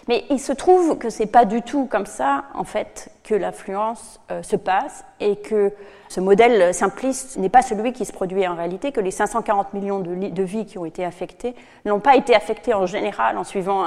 [0.07, 3.35] Mais il se trouve que ce n'est pas du tout comme ça, en fait, que
[3.35, 5.73] l'affluence euh, se passe et que
[6.07, 9.99] ce modèle simpliste n'est pas celui qui se produit en réalité, que les 540 millions
[9.99, 13.83] de, vies qui ont été affectées n'ont pas été affectées en général en suivant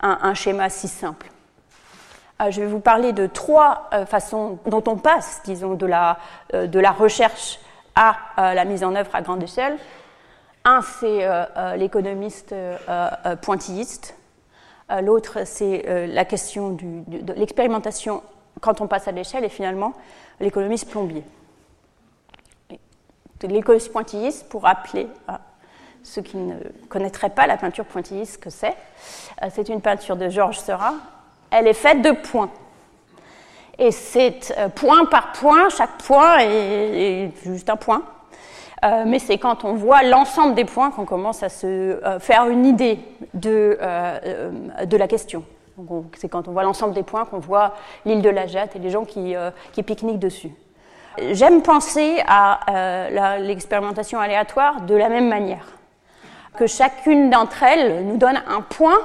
[0.00, 1.30] un, schéma si simple.
[2.40, 6.18] Euh, je vais vous parler de trois euh, façons dont on passe, disons, de la,
[6.52, 7.60] de la recherche
[7.94, 9.76] à la mise en œuvre à grande échelle.
[10.64, 11.28] Un, c'est
[11.76, 12.54] l'économiste
[13.42, 14.14] pointilliste
[14.92, 18.22] euh, l'autre, c'est euh, la question de l'expérimentation
[18.60, 19.94] quand on passe à l'échelle et finalement
[20.40, 21.24] l'économiste plombier.
[23.42, 25.40] L'économiste pointilliste, pour rappeler à
[26.04, 26.56] ceux qui ne
[26.88, 28.76] connaîtraient pas la peinture pointilliste, que c'est,
[29.42, 30.94] euh, c'est une peinture de Georges Seurat.
[31.50, 32.50] Elle est faite de points.
[33.78, 38.02] Et c'est point par point, chaque point est juste un point.
[38.84, 42.48] Euh, mais c'est quand on voit l'ensemble des points qu'on commence à se euh, faire
[42.48, 42.98] une idée
[43.32, 44.50] de, euh,
[44.84, 45.44] de la question.
[46.16, 48.90] C'est quand on voit l'ensemble des points qu'on voit l'île de la Jatte et les
[48.90, 49.34] gens qui,
[49.72, 50.50] qui pique-niquent dessus.
[51.30, 55.64] J'aime penser à l'expérimentation aléatoire de la même manière,
[56.56, 58.98] que chacune d'entre elles nous donne un point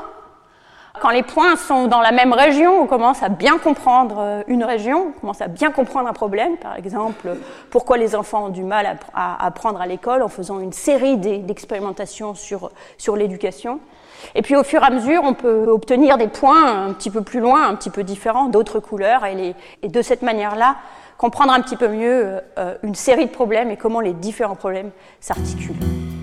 [1.01, 4.63] quand les points sont dans la même région, on commence à bien comprendre euh, une
[4.63, 6.57] région, on commence à bien comprendre un problème.
[6.57, 7.29] Par exemple,
[7.69, 12.35] pourquoi les enfants ont du mal à apprendre à l'école en faisant une série d'expérimentations
[12.35, 12.71] sur,
[13.15, 13.79] l'éducation.
[14.35, 17.21] Et puis au fur et à mesure, on peut obtenir des points un petit peu
[17.21, 20.75] plus loin, un petit peu différents, d'autres couleurs, et, et, de cette manière-là,
[21.17, 24.91] comprendre un petit peu mieux euh, une série de problèmes et comment les différents problèmes
[25.19, 26.16] s'articulent.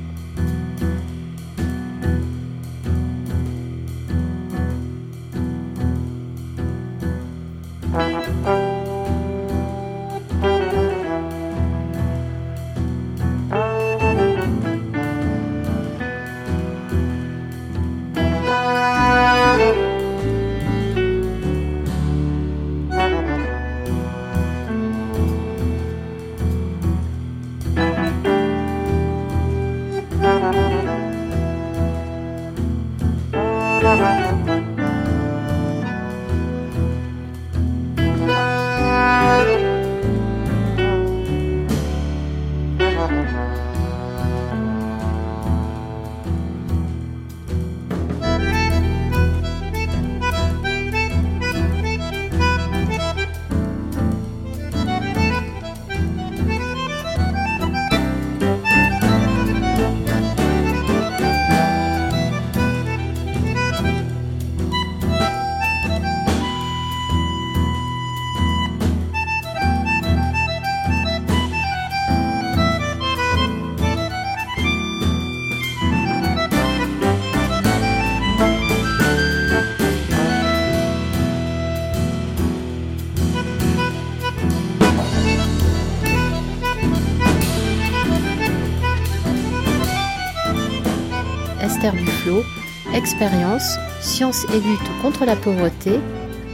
[92.95, 96.01] Expérience, science et lutte contre la pauvreté,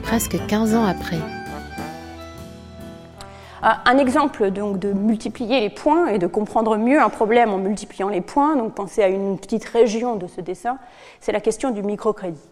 [0.02, 1.18] presque 15 ans après.
[3.62, 8.08] Un exemple donc de multiplier les points et de comprendre mieux un problème en multipliant
[8.08, 10.78] les points, donc pensez à une petite région de ce dessin,
[11.20, 12.48] c'est la question du microcrédit.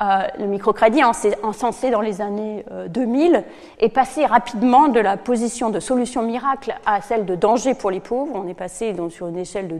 [0.00, 3.40] Euh, le microcrédit encensé dans les années 2000 euh,
[3.78, 8.00] est passé rapidement de la position de solution miracle à celle de danger pour les
[8.00, 8.32] pauvres.
[8.34, 9.78] On est passé donc, sur une échelle de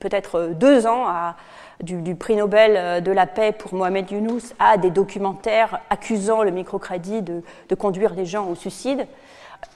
[0.00, 1.36] peut-être euh, deux ans à,
[1.82, 6.50] du, prix Nobel euh, de la paix pour Mohamed Younous à des documentaires accusant le
[6.50, 7.42] microcrédit de,
[7.74, 9.06] conduire des gens au suicide,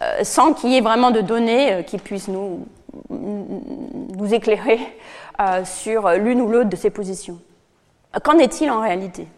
[0.02, 2.66] euh, sans qu'il y ait vraiment de données euh, qui puissent nous,
[3.10, 4.78] nous éclairer
[5.64, 7.38] sur l'une ou l'autre de ces positions.
[8.24, 9.28] Qu'en est-il en réalité?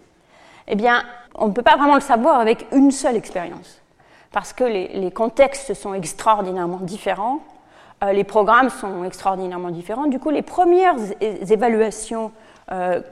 [0.67, 1.03] Eh bien,
[1.35, 3.83] on ne peut pas vraiment le savoir avec une seule expérience,
[4.33, 7.41] parce que les, les contextes sont extraordinairement différents,
[8.13, 10.07] les programmes sont extraordinairement différents.
[10.07, 12.33] Du coup, les premières évaluations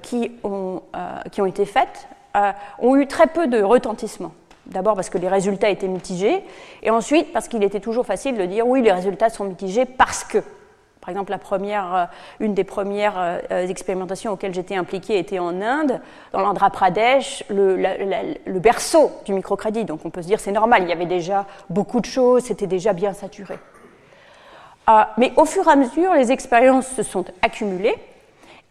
[0.03, 4.33] qui, ont, euh, qui ont été faites euh, ont eu très peu de retentissement.
[4.67, 6.45] D'abord parce que les résultats étaient mitigés,
[6.83, 10.23] et ensuite parce qu'il était toujours facile de dire oui, les résultats sont mitigés parce
[10.23, 10.39] que.
[11.01, 16.41] Par exemple, la première, une des premières expérimentations auxquelles j'étais impliquée était en Inde, dans
[16.41, 19.87] l'Andhra Pradesh, le, berceau du microcrédit.
[19.87, 22.67] Donc on peut se dire c'est normal, il y avait déjà beaucoup de choses, c'était
[22.67, 23.59] déjà bien saturé.
[25.17, 27.97] mais au fur et à mesure, les expériences se sont accumulées,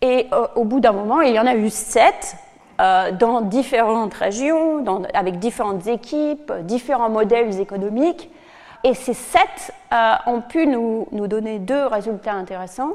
[0.02, 2.36] et euh, au bout d'un moment, il y en a eu sept
[2.80, 4.84] euh, dans différentes régions,
[5.14, 8.30] avec différentes équipes, différents modèles économiques.
[8.84, 12.94] Et ces sept euh, ont pu nous, nous, donner deux résultats intéressants.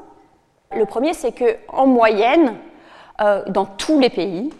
[0.74, 2.54] Le premier, c'est qu'en moyenne,
[3.48, 4.50] dans tous les pays,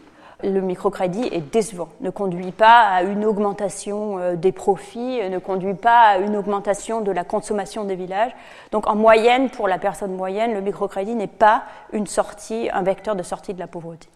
[0.42, 5.74] le microcrédit est décevant, ne conduit pas à une augmentation euh, des profits, ne conduit
[5.74, 8.32] pas à une augmentation de la consommation des villages.
[8.70, 13.16] Donc en moyenne, pour la personne moyenne, le microcrédit n'est pas une sortie, un vecteur
[13.16, 14.08] de sortie de la pauvreté.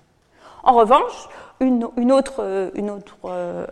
[0.62, 1.28] En revanche,
[1.60, 2.70] une, autre, euh,
[3.24, 3.66] euh,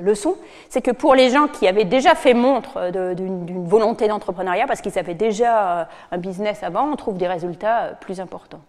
[0.00, 0.36] leçon,
[0.68, 4.98] c'est que pour les gens qui avaient déjà fait montre d'une volonté d'entrepreneuriat, parce qu'ils
[4.98, 8.60] avaient déjà un business avant, on trouve des résultats plus importants.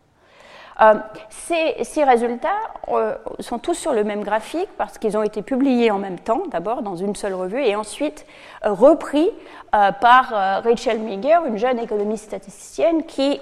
[0.79, 0.93] Euh,
[1.29, 2.49] ces, résultats
[2.89, 6.43] euh, sont tous sur le même graphique parce qu'ils ont été publiés en même temps,
[6.49, 8.25] d'abord dans une seule revue, et ensuite
[8.65, 9.29] euh, repris
[9.71, 10.31] par
[10.65, 13.39] Rachel Meager, une jeune économiste statisticienne, qui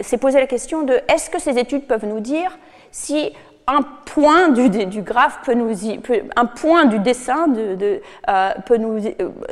[0.00, 2.58] s'est posé la question de est-ce que ces études peuvent nous dire
[2.90, 3.32] si
[3.66, 5.72] un point du, graphe peut nous,
[6.36, 8.02] un point du dessin de,
[8.66, 9.00] peut nous,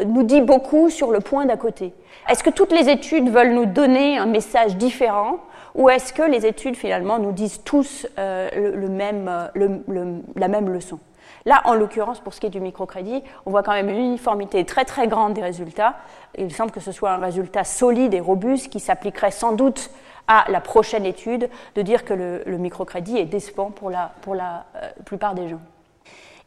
[0.04, 1.94] nous dit beaucoup sur le point d'à côté?
[2.28, 5.38] Est-ce que toutes les études veulent nous donner un message différent
[5.76, 10.98] ou est-ce que les études finalement nous disent tous euh, euh, la même leçon?
[11.44, 14.64] Là, en l'occurrence, pour ce qui est du microcrédit, on voit quand même une uniformité
[14.64, 15.94] très très grande des résultats.
[16.38, 19.90] Il semble que ce soit un résultat solide et robuste qui s'appliquerait sans doute
[20.28, 24.64] à la prochaine étude de dire que le, microcrédit est décevant pour la, pour la
[24.76, 25.60] euh, plupart des gens.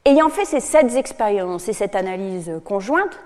[0.05, 3.19] Ayant fait ces sept expériences et cette analyse conjointe,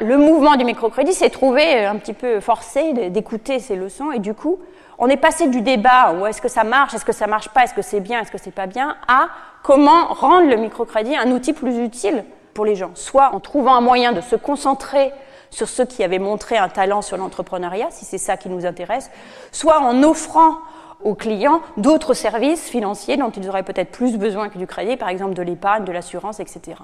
[0.00, 4.34] le mouvement du microcrédit s'est trouvé un petit peu forcé d'écouter ces leçons et du
[4.34, 4.58] coup,
[4.98, 7.64] on est passé du débat où est-ce que ça marche, est-ce que ça marche pas,
[7.64, 9.28] est-ce que c'est bien, est-ce que c'est pas bien, à
[9.62, 12.24] comment rendre le microcrédit un outil plus utile
[12.54, 12.90] pour les gens.
[12.94, 15.12] Soit en trouvant un moyen de se concentrer
[15.50, 19.10] sur ceux qui avaient montré un talent sur l'entrepreneuriat, si c'est ça qui nous intéresse,
[19.50, 20.56] soit en offrant
[21.04, 25.08] aux clients d'autres services financiers dont ils auraient peut-être plus besoin que du crédit, par
[25.08, 26.76] exemple de l'épargne, de l'assurance, etc.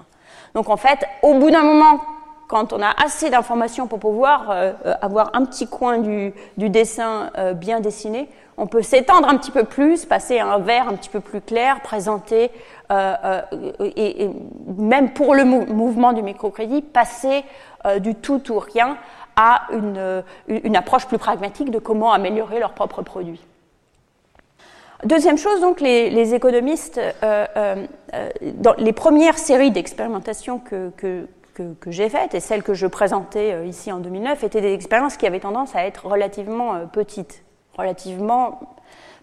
[0.55, 2.01] Donc en fait, au bout d'un moment,
[2.49, 7.31] quand on a assez d'informations pour pouvoir euh, euh, avoir un petit coin du, dessin
[7.37, 10.95] euh, bien dessiné, on peut s'étendre un petit peu plus, passer à un vert un
[10.95, 12.51] petit peu plus clair, présenter,
[12.91, 14.31] et,
[14.77, 17.45] même pour le mouvement du microcrédit, passer
[18.01, 18.97] du tout ou rien
[19.37, 23.45] à une, une, approche plus pragmatique de comment améliorer leurs propres produits.
[25.05, 31.29] Deuxième chose, donc, les, les économistes, dans les premières séries d'expérimentations que, que,
[31.81, 35.17] que, j'ai faites et celles que je présentais euh, ici en 2009 étaient des expériences
[35.17, 37.45] qui avaient tendance à être relativement euh, petites,
[37.77, 38.61] relativement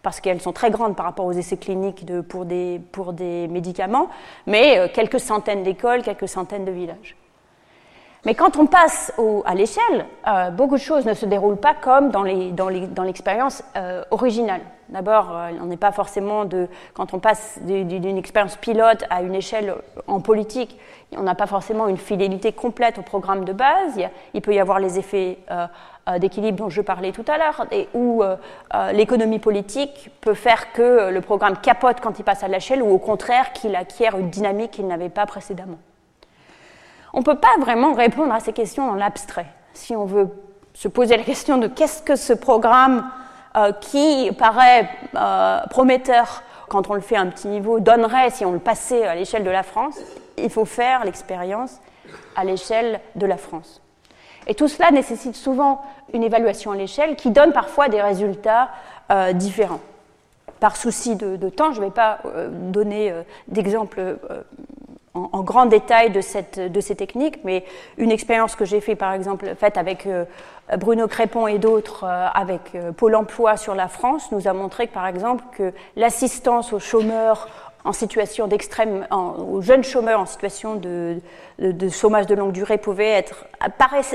[0.04, 4.10] parce qu'elles sont très grandes par rapport aux essais cliniques pour, des, pour des médicaments,
[4.46, 7.16] mais euh, quelques centaines d'écoles, quelques centaines de villages.
[8.26, 9.14] Mais quand on passe
[9.46, 10.08] à l'échelle,
[10.54, 14.62] beaucoup de choses ne se déroulent pas comme dans l'expérience dans dans originale.
[14.90, 19.76] D'abord, on n'est pas forcément de, quand on passe d'une expérience pilote à une échelle
[20.08, 20.76] en politique,
[21.18, 24.00] on n'a pas forcément une fidélité complète au programme de base.
[24.34, 25.68] Il, peut y avoir les effets euh,
[26.10, 28.36] euh, d'équilibre dont je parlais tout à l'heure, et où euh,
[28.92, 33.00] l'économie politique peut faire que le programme capote quand il passe à l'échelle, ou au
[33.00, 35.80] contraire qu'il acquiert une dynamique qu'il n'avait pas précédemment.
[37.14, 39.48] On ne peut pas vraiment répondre à ces questions dans l'abstrait.
[39.74, 40.30] Si on veut
[40.74, 43.10] se poser la question de qu'est-ce que ce programme
[43.80, 44.90] qui paraît
[45.70, 49.16] prometteur quand on le fait à un petit niveau donnerait si on le passait à
[49.16, 49.98] l'échelle de la France,
[50.38, 51.80] il faut faire l'expérience
[52.36, 53.82] à l'échelle de la France.
[54.48, 55.82] Et tout cela nécessite souvent
[56.14, 58.70] une évaluation à l'échelle qui donne parfois des résultats
[59.12, 59.82] euh, différents.
[60.60, 64.18] Par souci de, temps, je ne vais pas euh, donner euh, d'exemples
[65.16, 67.64] en, grand détail de, ces techniques, mais
[67.98, 70.08] une expérience que j'ai fait, par exemple, faite avec
[70.78, 75.44] Bruno Crépon et d'autres, avec Pôle emploi sur la France, nous a montré, par exemple,
[75.58, 77.48] que l'assistance aux chômeurs
[77.86, 81.22] en situation d'extrême, aux jeunes chômeurs en situation de,
[81.92, 83.46] chômage de longue durée pouvaient être,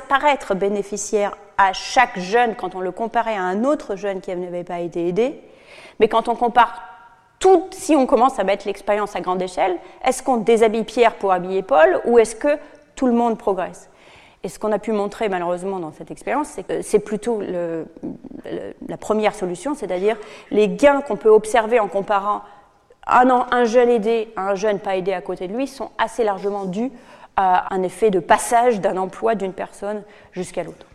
[0.09, 4.65] paraître, bénéficiaires à chaque jeune quand on le comparait à un autre jeune qui n'avait
[4.65, 5.41] pas été aidé.
[6.01, 6.83] Mais quand on compare
[7.41, 11.33] tout, si on commence à mettre l'expérience à grande échelle, est-ce qu'on déshabille Pierre pour
[11.33, 12.59] habiller Paul ou est-ce que
[12.95, 13.89] tout le monde progresse?
[14.45, 18.97] Et ce qu'on a pu montrer malheureusement dans cette expérience, c'est que c'est plutôt la
[18.99, 20.17] première solution, c'est-à-dire
[20.51, 22.43] les gains qu'on peut observer en comparant
[23.07, 26.67] un, un jeune aidé un jeune pas aidé à côté de lui sont assez largement
[26.67, 26.93] dus
[27.37, 30.87] à un effet de passage d'un emploi d'une personne jusqu'à l'autre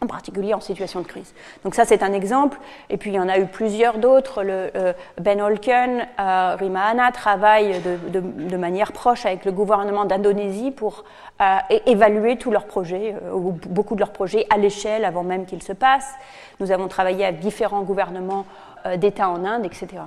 [0.00, 1.32] en particulier en situation de crise.
[1.64, 2.58] Donc ça, c'est un exemple.
[2.88, 4.42] Et puis, il y en a eu plusieurs d'autres.
[4.46, 11.04] Euh, ben Holken, euh, Rima Anna travaillent de, manière proche avec le gouvernement d'Indonésie pour
[11.40, 11.56] euh,
[11.86, 15.72] évaluer tous leurs projets, ou beaucoup de leurs projets à l'échelle avant même qu'ils se
[15.72, 16.14] passent.
[16.60, 18.44] Nous avons travaillé avec différents gouvernements
[18.96, 20.00] d'État en Inde, etc.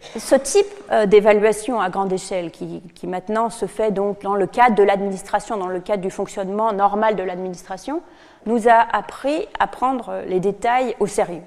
[0.00, 4.76] Ce type euh, d'évaluation à grande échelle, qui, maintenant se fait donc dans le cadre
[4.76, 8.00] de l'administration, dans le cadre du fonctionnement normal de l'administration,
[8.46, 11.42] nous a appris à prendre les détails au sérieux.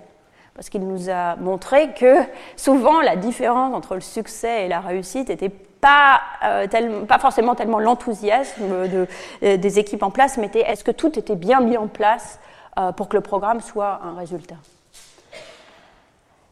[0.54, 2.18] parce qu'il nous a montré que
[2.56, 7.80] souvent la différence entre le succès et la réussite n'était pas, euh, pas forcément tellement
[7.80, 9.08] l'enthousiasme de,
[9.44, 12.40] euh, des équipes en place, mais est-ce que tout était bien mis en place
[12.78, 14.56] euh, pour que le programme soit un résultat?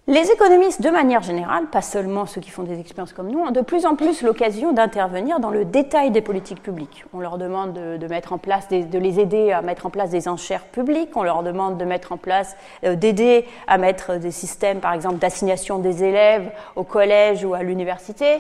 [0.10, 3.52] Les économistes, de manière générale, pas seulement ceux qui font des expériences comme nous, ont
[3.52, 7.06] de plus en plus l'occasion d'intervenir dans le détail des politiques publiques.
[7.14, 10.28] On leur demande de, mettre en place, de les aider à mettre en place des
[10.28, 11.16] enchères publiques.
[11.16, 15.20] On leur demande de mettre en place, euh, d'aider à mettre des systèmes, par exemple,
[15.20, 18.40] d'assignation des élèves au collège ou à l'université.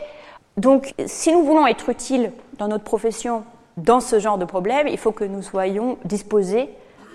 [0.57, 3.43] Donc, si nous voulons être utiles dans notre profession
[3.77, 6.67] dans ce genre de problème, il faut que nous soyons disposés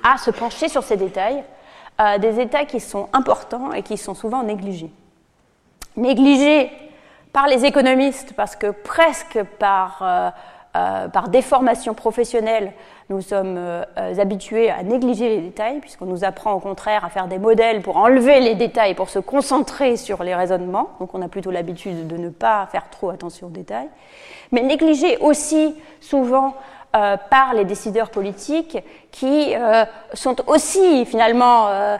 [0.05, 1.43] à se pencher sur ces détails
[2.01, 4.91] euh, des États qui sont importants et qui sont souvent négligés.
[5.97, 6.73] Négligés
[7.33, 10.31] par les économistes parce que presque par, euh,
[10.77, 12.73] euh, par déformation professionnelle,
[13.11, 13.61] nous sommes
[14.19, 17.99] habitués à négliger les détails, puisqu'on nous apprend au contraire à faire des modèles pour
[17.99, 20.89] enlever les détails, pour se concentrer sur les raisonnements.
[21.01, 23.91] Donc on a plutôt l'habitude de ne pas faire trop attention aux détails.
[24.53, 26.55] Mais négliger aussi souvent
[26.95, 28.79] euh, par les décideurs politiques
[29.11, 31.99] qui euh, sont aussi finalement euh,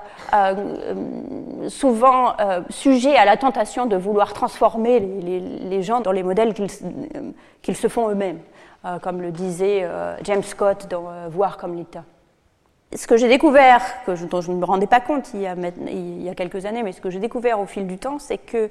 [1.69, 2.35] souvent
[2.71, 8.09] sujets à la tentation de vouloir transformer les, gens dans les modèles qu'ils se font
[8.09, 8.39] eux-mêmes,
[9.03, 9.89] comme le disait
[10.23, 12.05] James Scott dans Voir comme l'État.
[12.95, 15.47] Ce que j'ai découvert, que je, dont je ne me rendais pas compte il y
[15.49, 15.57] a,
[15.89, 18.39] il y a quelques années, mais ce que j'ai découvert au fil du temps, c'est
[18.39, 18.71] que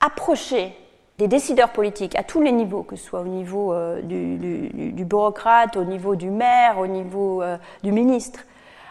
[0.00, 0.76] approcher
[1.18, 5.76] des décideurs politiques à tous les niveaux, que ce soit au niveau euh, du, bureaucrate,
[5.76, 8.40] au niveau du maire, au niveau euh, du ministre,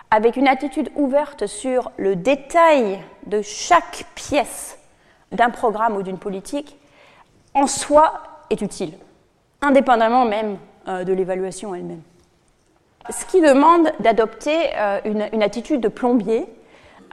[0.09, 4.77] avec une attitude ouverte sur le détail de chaque pièce
[5.31, 6.77] d'un programme ou d'une politique,
[7.55, 8.13] en soi
[8.49, 8.93] est utile,
[9.61, 10.57] indépendamment même
[10.87, 12.01] euh, de l'évaluation elle-même.
[13.09, 14.69] Ce qui demande d'adopter
[15.03, 16.47] une attitude de plombier,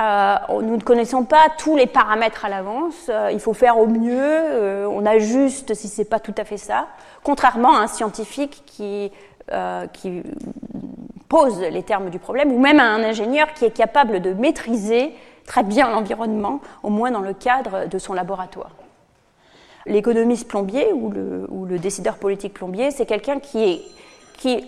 [0.01, 3.11] euh, nous ne connaissons pas tous les paramètres à l'avance.
[3.11, 4.17] Euh, il faut faire au mieux.
[4.19, 6.89] Euh, on ajuste si c'est pas tout à fait ça.
[7.23, 9.13] Contrairement à un scientifique qui,
[11.29, 15.13] pose les termes du problème, ou même à un ingénieur qui est capable de maîtriser
[15.47, 18.71] très bien l'environnement, au moins dans le cadre de son laboratoire.
[19.87, 23.83] L'économiste plombier ou le décideur politique plombier, c'est quelqu'un qui est
[24.41, 24.67] qui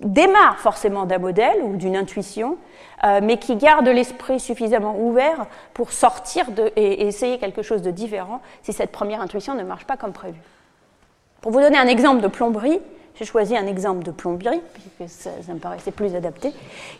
[0.00, 2.58] démarre forcément d'un modèle ou d'une intuition,
[3.04, 8.40] euh, mais qui garde l'esprit suffisamment ouvert pour sortir et, essayer quelque chose de différent
[8.62, 10.40] si cette première intuition ne marche pas comme prévu.
[11.42, 12.80] Pour vous donner un exemple de plomberie,
[13.14, 14.60] j'ai choisi un exemple de plomberie,
[14.98, 16.52] puisque ça, me paraissait plus adapté,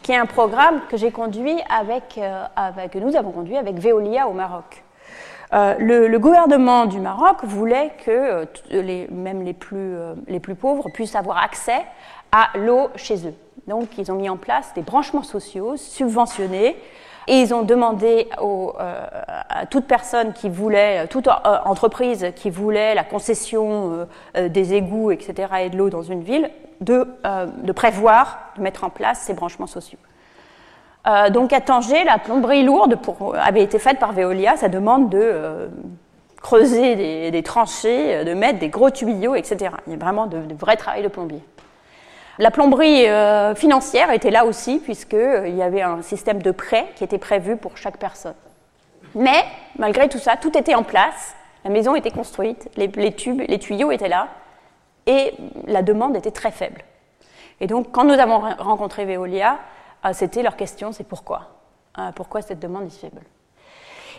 [0.04, 2.44] qui est un programme que j'ai conduit avec, euh,
[2.92, 4.84] que nous avons conduit avec Veolia au Maroc.
[5.52, 10.54] Euh, le, gouvernement du Maroc voulait que euh, les, même les plus, euh, les plus
[10.56, 11.84] pauvres puissent avoir accès
[12.32, 13.34] à l'eau chez eux.
[13.68, 16.76] Donc ils ont mis en place des branchements sociaux subventionnés
[17.28, 21.26] et ils ont demandé à toute personne qui voulait, toute
[21.64, 26.48] entreprise qui voulait la concession des égouts, etc., et de l'eau dans une ville,
[26.80, 27.08] de,
[27.64, 29.98] de prévoir, de mettre en place ces branchements sociaux.
[31.06, 32.98] Euh, donc à Tanger, la plomberie lourde
[33.34, 34.56] avait été faite par Veolia.
[34.56, 35.68] Ça demande de euh,
[36.42, 39.70] creuser des, tranchées, de mettre des gros tuyaux, etc.
[39.86, 41.40] Il y a vraiment de, vrais travail de plombier.
[42.38, 47.04] La plomberie euh, financière était là aussi, puisqu'il y avait un système de prêt qui
[47.04, 48.34] était prévu pour chaque personne.
[49.14, 49.44] Mais,
[49.78, 51.34] malgré tout ça, tout était en place,
[51.64, 53.12] la maison était construite, les,
[53.58, 54.28] tuyaux étaient là,
[55.06, 55.32] et
[55.66, 56.82] la demande était très faible.
[57.60, 59.58] Et donc, quand nous avons rencontré Veolia,
[60.12, 61.42] c'était leur question, c'est pourquoi?
[61.94, 63.22] Ah, Pourquoi cette demande est faible?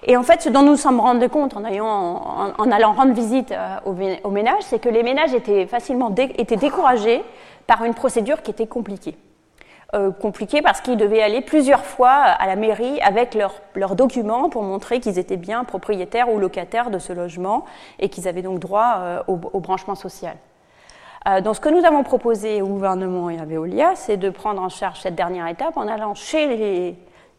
[0.04, 3.78] Et en fait, ce dont nous nous sommes rendus compte en, allant rendre visite euh,
[4.24, 7.24] aux, ménages, c'est que les ménages étaient facilement étaient découragés
[7.66, 9.18] par une procédure qui était compliquée.
[9.96, 13.38] Euh, compliquée parce qu'ils devaient aller plusieurs fois à la mairie avec
[13.74, 17.64] leurs documents pour montrer qu'ils étaient bien propriétaires ou locataires de ce logement
[18.00, 20.36] et qu'ils avaient donc droit euh, au branchement social.
[21.28, 24.62] Euh, donc ce que nous avons proposé au gouvernement et à Veolia, c'est de prendre
[24.62, 26.96] en charge cette dernière étape en allant chez les,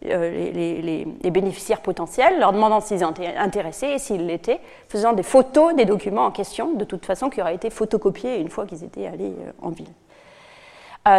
[0.06, 5.86] euh, bénéficiaires potentiels, leur demandant s'ils étaient intéressés et s'ils l'étaient, faisant des photos des
[5.86, 9.34] documents en question, de toute façon qui auraient été photocopiés une fois qu'ils étaient allés
[9.40, 9.92] euh, en ville.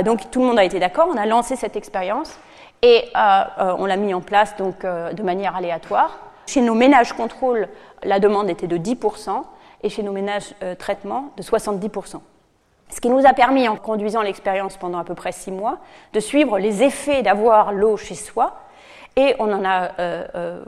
[0.05, 2.37] donc tout le monde a été d'accord, on a lancé cette expérience
[2.83, 6.19] et on l'a mis en place donc, de manière aléatoire.
[6.45, 7.67] Chez nos ménages contrôle,
[8.03, 9.43] la demande était de 10%
[9.83, 12.21] et chez nos ménages traitement de 70%.
[12.91, 15.77] Ce qui nous a permis, en conduisant l'expérience pendant à peu près six mois,
[16.13, 18.61] de suivre les effets d'avoir l'eau chez soi
[19.15, 20.63] Et on en a, euh, euh,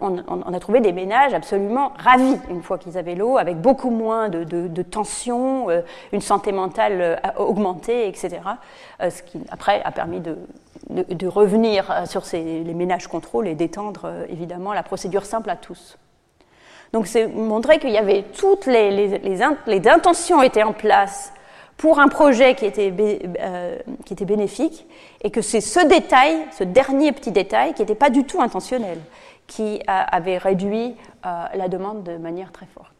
[0.00, 4.28] on, a trouvé des ménages absolument ravis une fois qu'ils avaient l'eau, avec beaucoup moins
[4.28, 5.80] de, tension, euh,
[6.12, 8.40] une santé mentale augmentée, etc.
[9.00, 10.36] ce qui, après, a permis de,
[11.28, 15.96] revenir sur les ménages contrôles et d'étendre, évidemment, la procédure simple à tous.
[16.92, 21.32] Donc, c'est montrer qu'il y avait toutes les, les, les, les intentions étaient en place
[21.78, 22.92] pour un projet qui était,
[23.40, 24.86] euh, qui était bénéfique,
[25.22, 28.98] et que c'est ce détail, ce dernier petit détail, qui n'était pas du tout intentionnel,
[29.46, 32.92] qui avait réduit euh, la demande de manière très forte.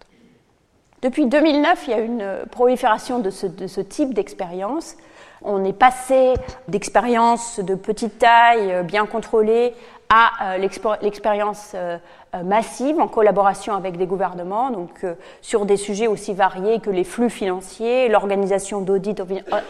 [1.03, 4.97] Depuis 2009, il y a une prolifération de ce, de ce type d'expérience.
[5.43, 6.35] On est passé
[6.69, 9.75] d'expériences de petite taille, euh, bien contrôlées,
[10.09, 10.57] à
[11.03, 11.99] l'expérience euh,
[12.43, 17.05] massive en collaboration avec des gouvernements, donc euh, sur des sujets aussi variés que les
[17.05, 19.61] flux financiers, l'organisation d'audits euh,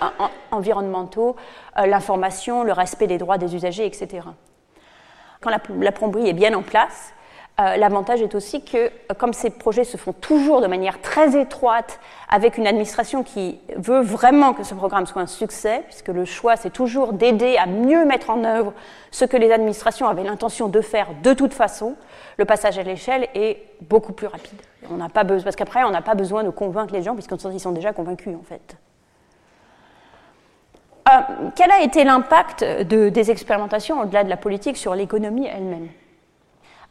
[0.51, 1.37] environnementaux,
[1.77, 4.27] l'information, le respect des droits des usagers, etc.
[5.41, 7.15] Quand la, la plomberie est bien en place,
[7.61, 11.37] euh, l'avantage est aussi que, euh, comme ces projets se font toujours de manière très
[11.37, 11.99] étroite,
[12.29, 16.55] avec une administration qui veut vraiment que ce programme soit un succès, puisque le choix,
[16.55, 18.73] c'est toujours d'aider à mieux mettre en œuvre
[19.11, 21.97] ce que les administrations avaient l'intention de faire de toute façon,
[22.37, 24.61] le passage à l'échelle est beaucoup plus rapide.
[24.89, 27.61] On n'a pas besoin, parce qu'après, on n'a pas besoin de convaincre les gens, puisqu'ils
[27.61, 28.77] sont déjà convaincus, en fait.
[31.09, 35.89] Euh, quel a été l'impact des expérimentations au-delà de la politique sur l'économie elle-même?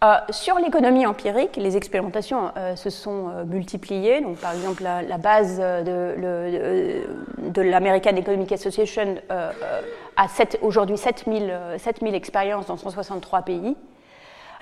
[0.04, 4.22] Euh, sur l'économie empirique, les expérimentations euh, se sont euh, multipliées.
[4.22, 10.28] Donc, par exemple, la, base de, l'American Economic Association a
[10.62, 13.76] aujourd'hui 7000, 7000 expériences dans 163 pays.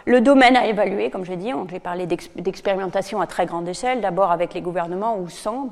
[0.05, 4.31] Le domaine a évalué, comme j'ai dit, j'ai parlé d'expérimentation à très grande échelle, d'abord
[4.31, 5.69] avec les gouvernements ou sans.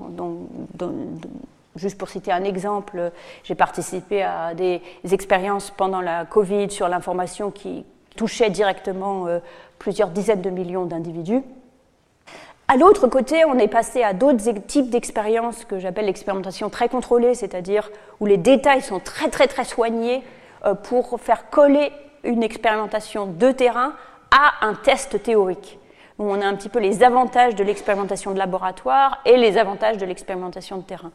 [1.78, 3.11] juste pour citer un exemple,
[3.43, 7.86] j'ai participé à des expériences pendant la Covid sur l'information qui,
[8.16, 9.39] touchait directement euh,
[9.80, 11.41] plusieurs dizaines de millions d'individus.
[12.68, 17.36] À l'autre côté, on est passé à d'autres types d'expériences que j'appelle l'expérimentation très contrôlée,
[17.36, 20.24] c'est-à-dire où les détails sont très très très soignés
[20.66, 21.91] euh, pour faire coller
[22.24, 23.93] une expérimentation de terrain
[24.32, 25.78] à un test théorique.
[26.20, 29.97] Où on a un petit peu les avantages de l'expérimentation de laboratoire et les avantages
[29.97, 31.11] de l'expérimentation de terrain.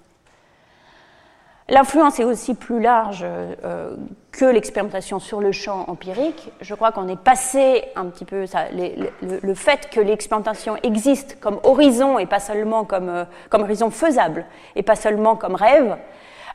[1.71, 3.95] L'influence est aussi plus large euh,
[4.33, 6.51] que l'expérimentation sur le champ empirique.
[6.63, 12.19] Je crois qu'on est passé un petit peu le, fait que l'expérimentation existe comme horizon
[12.19, 14.47] et pas seulement comme, euh, comme horizon faisable
[14.77, 15.99] et pas seulement comme rêve,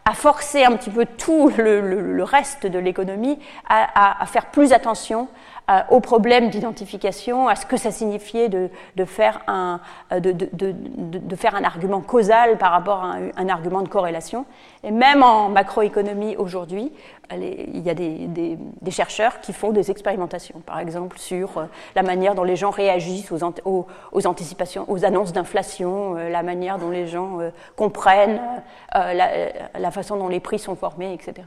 [0.06, 3.40] a forcé un petit peu tout le, reste de l'économie
[3.70, 5.28] à, faire plus attention
[5.70, 9.80] euh, au problème d'identification, à ce que ça signifiait de, de faire, un,
[10.12, 14.46] euh, de, de, de, faire un argument causal par rapport à un, argument de corrélation.
[14.84, 16.92] Et même en macroéconomie aujourd'hui,
[17.32, 21.66] il y a des, des, des, chercheurs qui font des expérimentations, par exemple sur euh,
[21.96, 26.90] la manière dont les gens réagissent aux, aux, anticipations, aux annonces d'inflation, la manière dont
[26.90, 27.40] les gens
[27.78, 28.42] comprennent
[28.94, 29.30] la,
[29.80, 31.44] la façon dont les prix sont formés, etc.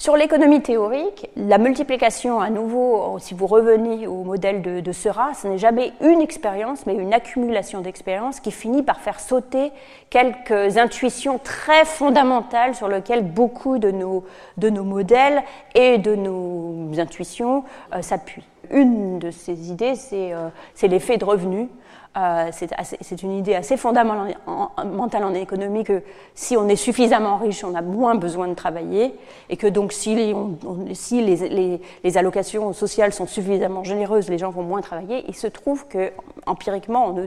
[0.00, 5.46] Sur l'économie théorique, la multiplication, à nouveau, si vous revenez au modèle de, Seurat, ce
[5.46, 9.72] n'est jamais une expérience, mais une accumulation d'expériences qui finit par faire sauter
[10.08, 14.24] quelques intuitions très fondamentales sur lesquelles beaucoup de nos,
[14.56, 15.42] de nos modèles
[15.74, 18.46] et de nos intuitions euh, s'appuient.
[18.70, 20.48] Une de ces idées, c'est euh,
[20.80, 21.68] l'effet de revenu.
[22.16, 26.02] Euh, c'est une idée assez fondamentale en, économie que
[26.34, 29.14] si on est suffisamment riche, on a moins besoin de travailler,
[29.48, 35.24] et que donc si, les, allocations sociales sont suffisamment généreuses, les gens vont moins travailler.
[35.28, 36.10] Il se trouve que
[36.46, 37.26] empiriquement, on ne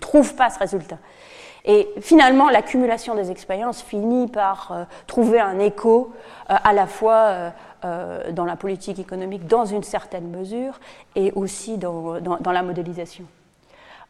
[0.00, 0.98] trouve pas ce résultat.
[1.66, 6.14] Et finalement, l'accumulation des expériences finit par euh, trouver un écho
[6.48, 7.52] euh, à la fois
[8.32, 10.80] dans la politique économique dans une certaine mesure
[11.16, 13.26] et aussi dans la modélisation.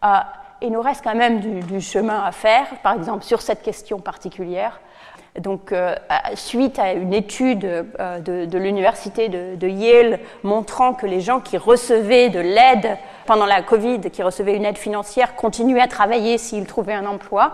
[0.05, 0.19] Euh,
[0.63, 4.81] il nous reste quand même du, chemin à faire, par exemple sur cette question particulière.
[5.39, 5.97] Donc, euh,
[6.37, 12.29] suite à une étude euh, de, l'université de, Yale montrant que les gens qui recevaient
[12.29, 16.95] de l'aide pendant la Covid, qui recevaient une aide financière, continuaient à travailler s'ils trouvaient
[16.95, 17.53] un emploi,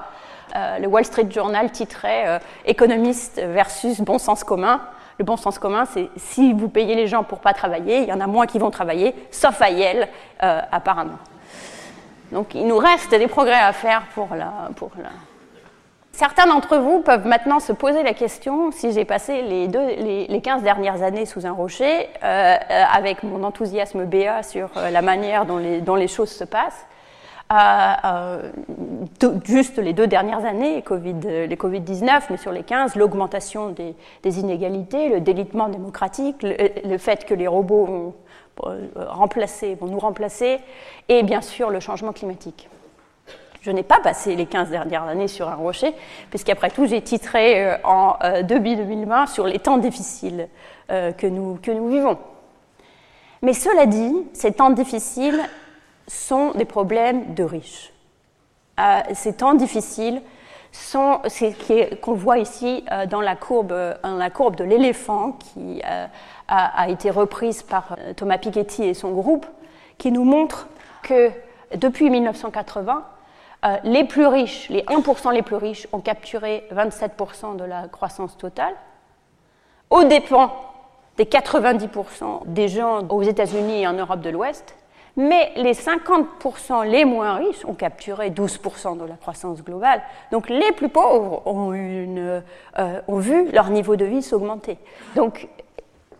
[0.55, 4.81] le Wall Street Journal titrait Économiste versus bon sens commun.
[5.19, 8.13] Le bon sens commun, c'est si vous payez les gens pour pas travailler, il y
[8.13, 10.09] en a moins qui vont travailler, sauf à Yale,
[10.41, 11.19] apparemment.
[12.33, 14.69] Donc il nous reste des progrès à faire pour la...
[16.13, 20.41] Certains d'entre vous peuvent maintenant se poser la question si j'ai passé les, deux, les,
[20.43, 25.03] 15 dernières années sous un rocher, euh, euh, avec mon enthousiasme béat sur euh, la
[25.03, 26.87] manière dont les, choses se passent,
[29.45, 35.09] juste les deux dernières années, COVID, les Covid-19, mais sur les 15, l'augmentation des, inégalités,
[35.09, 38.15] le délitement démocratique, le, fait que les robots vont,
[38.97, 40.59] remplacer, vont nous remplacer,
[41.09, 42.69] et bien sûr le changement climatique.
[43.63, 45.95] Je n'ai pas passé les 15 dernières années sur un rocher,
[46.31, 50.49] puisqu'après tout, j'ai titré en début 2020 sur les temps difficiles
[50.89, 52.17] que, nous, vivons.
[53.43, 55.41] Mais cela dit, ces temps difficiles
[56.07, 57.93] sont des problèmes de riches.
[58.81, 60.23] Euh, ces temps difficiles
[60.73, 66.07] sont ce qu'on voit ici euh, dans, la courbe, de l'éléphant qui euh,
[66.51, 69.47] a, été reprise par Thomas Piketty et son groupe,
[69.99, 70.69] qui nous montre
[71.03, 71.31] que
[71.77, 73.05] depuis 1980,
[73.85, 78.75] les plus riches, les 1% les plus riches, ont capturé 27% de la croissance totale,
[79.91, 80.53] au dépens
[81.17, 84.75] des 90% des gens aux États-Unis et en Europe de l'Ouest,
[85.17, 90.01] mais les 50% les moins riches ont capturé 12% de la croissance globale.
[90.31, 92.41] Donc les plus pauvres ont, euh,
[93.07, 94.79] ont vu leur niveau de vie s'augmenter.
[95.17, 95.49] Donc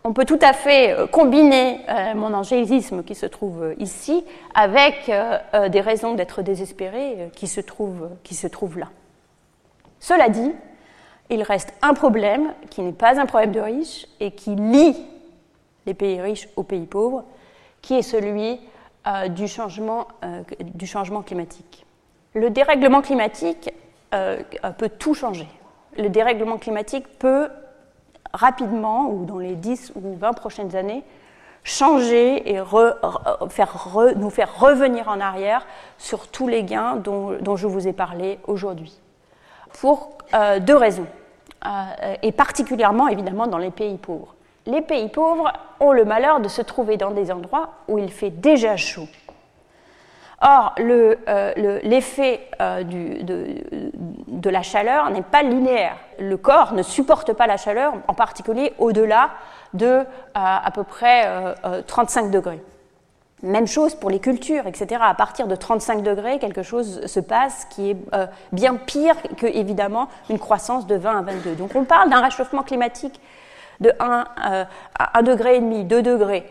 [0.05, 4.25] on peut tout à fait euh, combiner euh, mon angélisme qui se trouve ici
[4.55, 5.11] avec
[5.71, 8.89] des raisons d'être désespéré qui se, trouvent, là.
[9.99, 10.53] Cela dit,
[11.29, 14.97] il reste un problème qui n'est pas un problème de riches et qui lie
[15.87, 17.25] les pays riches aux pays pauvres,
[17.83, 18.61] qui est celui
[19.07, 21.87] euh, du, changement, euh, du, changement, climatique.
[22.35, 23.73] Le dérèglement climatique
[24.13, 24.43] euh,
[24.77, 25.49] peut tout changer.
[25.97, 27.49] Le dérèglement climatique peut
[28.33, 31.03] rapidement, ou dans les 10 ou 20 prochaines années,
[31.63, 35.67] changer et nous faire revenir en arrière
[35.99, 38.99] sur tous les gains dont, je vous ai parlé aujourd'hui.
[39.81, 40.17] Pour
[40.61, 41.07] deux raisons.
[41.67, 44.35] Euh, et particulièrement évidemment dans les pays pauvres.
[44.65, 48.31] Les pays pauvres ont le malheur de se trouver dans des endroits où il fait
[48.31, 49.09] déjà chaud.
[50.41, 51.53] Or, euh,
[51.83, 53.47] l'effet euh, de,
[54.41, 55.97] de, la chaleur n'est pas linéaire.
[56.19, 59.31] Le corps ne supporte pas la chaleur, en particulier au-delà
[59.75, 61.55] de à peu près
[61.87, 62.61] 35 degrés.
[63.43, 65.01] Même chose pour les cultures, etc.
[65.03, 69.47] À partir de 35 degrés, quelque chose se passe qui est euh, bien pire que,
[69.47, 71.55] évidemment, une croissance de 20 à 22.
[71.55, 73.19] Donc on parle d'un réchauffement climatique
[73.81, 74.65] de 1 euh,
[74.99, 76.51] à 1 degré et demi, 2 degrés.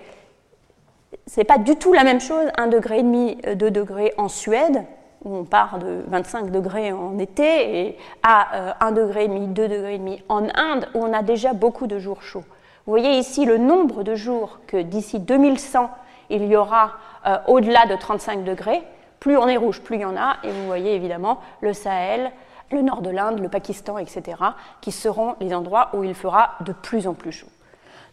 [1.27, 4.27] C'est pas du tout la même chose, 1 degré et demi, 2 euh, degrés en
[4.27, 4.83] Suède,
[5.25, 9.67] où on part de 25 degrés en été, et à 1 degré et demi, 2
[9.67, 12.45] degrés demi en Inde, où on a déjà beaucoup de jours chauds.
[12.85, 15.89] Vous voyez ici le nombre de jours que d'ici 2100
[16.29, 16.93] il y aura
[17.25, 18.81] euh, au-delà de 35 degrés.
[19.19, 20.37] Plus on est rouge, plus il y en a.
[20.43, 22.31] Et vous voyez évidemment le Sahel,
[22.71, 24.37] le nord de l'Inde, le Pakistan, etc.,
[24.81, 27.47] qui seront les endroits où il fera de plus en plus chaud.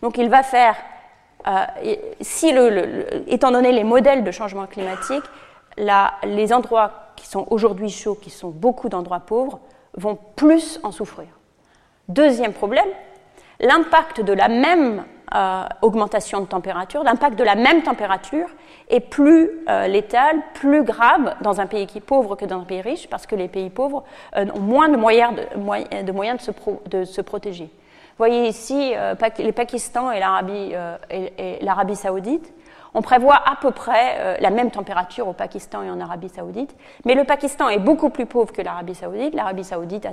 [0.03, 0.77] Donc il va faire,
[1.47, 1.65] euh,
[2.21, 5.25] si le, étant donné les modèles de changement climatique,
[5.77, 9.61] les endroits qui sont aujourd'hui chauds, qui sont beaucoup d'endroits pauvres,
[9.97, 11.29] vont plus en souffrir.
[12.09, 12.89] Deuxième problème,
[13.61, 15.05] l'impact de la même
[15.35, 18.47] euh, augmentation de température, l'impact de la même température
[18.89, 22.65] est plus euh, létal, plus grave dans un pays qui est pauvre que dans un
[22.65, 24.05] pays riche, parce que les pays pauvres
[24.37, 27.65] euh, ont moins de moyens de, se, protéger.
[27.65, 28.95] Vous voyez ici
[29.39, 32.53] les Pakistan et l'Arabie saoudite
[32.97, 36.75] on prévoit à peu près euh, la même température au Pakistan et en Arabie saoudite,
[37.05, 39.35] mais le Pakistan est beaucoup plus pauvre que l'Arabie saoudite.
[39.35, 40.09] L'Arabie saoudite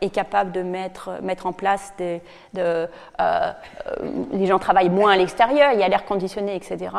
[0.00, 2.22] est capable de mettre, mettre en place des...
[2.54, 2.88] De,
[3.20, 3.52] euh,
[4.30, 6.94] les gens travaillent moins à l'extérieur, il y a l'air conditionné, etc.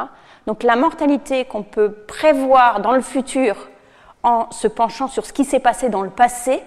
[0.47, 3.70] Donc la mortalité qu'on peut prévoir dans le futur
[4.24, 6.61] en se penchant sur ce qui s'est passé dans le passé,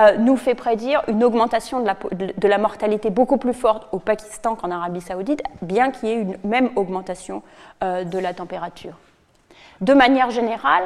[0.00, 4.70] euh, nous fait prédire une augmentation de la, mortalité beaucoup plus forte au Pakistan qu'en
[4.70, 7.42] Arabie saoudite, bien qu'il y ait une même augmentation
[7.82, 8.94] euh, de la température.
[9.82, 10.84] De manière générale,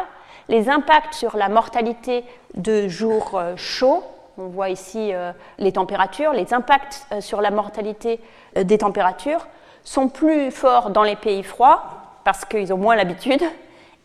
[0.48, 4.02] les impacts sur la mortalité de jours euh, chauds,
[4.36, 5.12] on voit ici
[5.58, 8.18] les températures, les impacts sur la mortalité
[8.56, 9.46] des températures
[9.84, 11.84] sont plus forts dans les pays froids,
[12.24, 13.44] parce qu'ils ont moins l'habitude,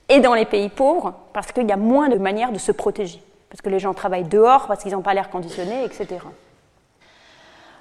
[0.08, 3.24] et dans les pays pauvres, parce qu'il y a moins de manières de se protéger
[3.50, 6.08] parce que les gens travaillent dehors, parce qu'ils n'ont pas l'air conditionné, etc.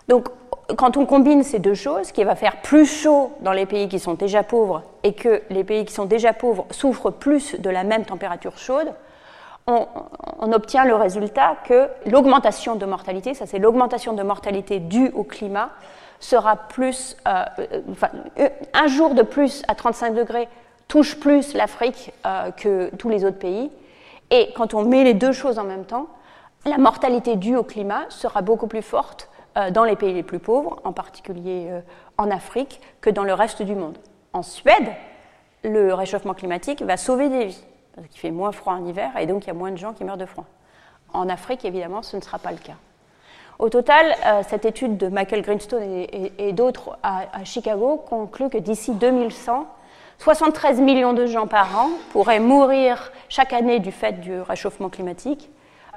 [0.08, 0.28] Donc,
[0.76, 3.98] quand on combine ces deux choses, qui va faire plus chaud dans les pays qui
[3.98, 7.84] sont déjà pauvres et que les pays qui sont déjà pauvres souffrent plus de la
[7.84, 8.92] même température chaude,
[9.66, 15.24] on, obtient le résultat que l'augmentation de mortalité, ça c'est l'augmentation de mortalité due au
[15.24, 15.70] climat,
[16.20, 17.44] sera plus, euh,
[18.38, 20.48] euh, un jour de plus à 35 degrés
[20.88, 23.70] touche plus l'Afrique euh, que tous les autres pays,
[24.30, 26.06] et quand on met les deux choses en même temps,
[26.66, 30.38] la mortalité due au climat sera beaucoup plus forte euh, dans les pays les plus
[30.38, 31.80] pauvres, en particulier euh,
[32.18, 33.96] en Afrique, que dans le reste du monde.
[34.32, 34.88] En Suède,
[35.64, 37.64] le réchauffement climatique va sauver des vies.
[37.94, 39.92] parce qu'il fait moins froid en hiver, et donc il y a moins de gens
[39.92, 40.44] qui meurent de froid.
[41.12, 42.76] En Afrique, évidemment, ce ne sera pas le cas.
[43.58, 48.58] Au total, euh, cette étude de Michael Greenstone et, d'autres à, à, Chicago conclut que
[48.58, 49.66] d'ici 2100,
[50.18, 55.48] 73 millions de gens par an pourraient mourir chaque année du fait du réchauffement climatique.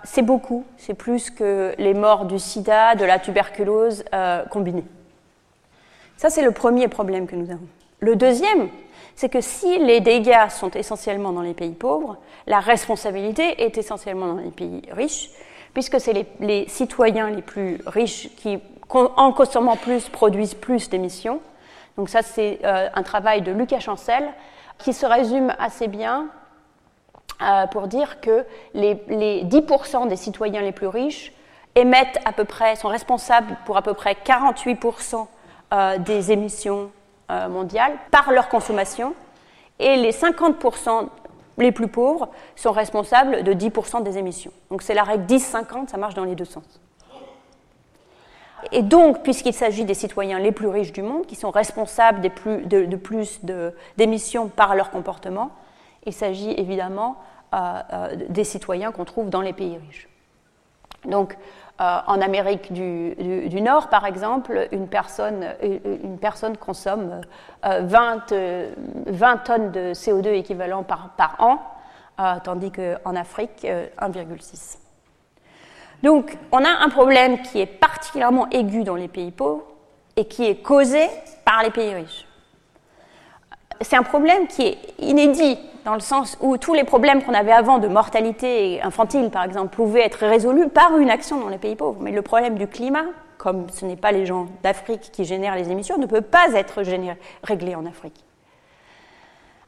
[0.03, 4.85] C'est beaucoup, c'est plus que les morts du sida, de la tuberculose euh, combinées.
[6.17, 7.67] Ça, c'est le premier problème que nous avons.
[7.99, 8.69] Le deuxième,
[9.15, 12.17] c'est que si les dégâts sont essentiellement dans les pays pauvres,
[12.47, 15.29] la responsabilité est essentiellement dans les pays riches,
[15.73, 18.59] puisque c'est les, citoyens les plus riches qui,
[18.89, 21.39] en consommant plus, produisent plus d'émissions.
[21.97, 24.23] Donc ça, c'est euh, un travail de Lucas Chancel
[24.77, 26.27] qui se résume assez bien
[27.41, 31.33] euh, pour dire que les, 10% des citoyens les plus riches
[31.75, 35.27] émettent à peu près, sont responsables pour à peu près 48%
[35.73, 36.91] euh, des émissions
[37.49, 39.15] mondiales par leur consommation,
[39.79, 41.07] et les 50%
[41.57, 42.27] les plus pauvres
[42.57, 44.51] sont responsables de 10% des émissions.
[44.69, 46.81] Donc c'est la règle 10-50, ça marche dans les deux sens.
[48.71, 52.95] Et donc, puisqu'il s'agit des citoyens les plus riches du monde, qui sont responsables de,
[52.95, 53.41] plus
[53.97, 55.51] d'émissions par leur comportement,
[56.05, 57.17] il s'agit évidemment
[57.53, 60.07] euh, euh, des citoyens qu'on trouve dans les pays riches.
[61.05, 61.37] Donc,
[61.79, 65.45] euh, en Amérique du, Nord, par exemple, une personne,
[66.59, 67.21] consomme
[67.63, 68.33] 20,
[69.07, 71.59] 20, tonnes de CO2 équivalent par an,
[72.43, 74.80] tandis qu'en Afrique, 1,6.
[76.03, 79.63] Donc, on a un problème qui est particulièrement aigu dans les pays pauvres
[80.15, 81.07] et qui est causé
[81.45, 82.25] par les pays riches.
[83.81, 87.51] C'est un problème qui est inédit dans le sens où tous les problèmes qu'on avait
[87.51, 91.75] avant de mortalité infantile, par exemple, pouvaient être résolus par une action dans les pays
[91.75, 91.99] pauvres.
[92.01, 93.05] Mais le problème du climat,
[93.37, 96.81] comme ce n'est pas les gens d'Afrique qui génèrent les émissions, ne peut pas être
[97.43, 98.23] réglé en Afrique.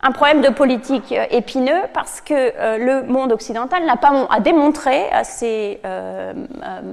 [0.06, 4.42] Un problème de politique euh, épineux parce que euh, le monde occidental n'a pas a
[4.42, 6.34] démontré assez euh,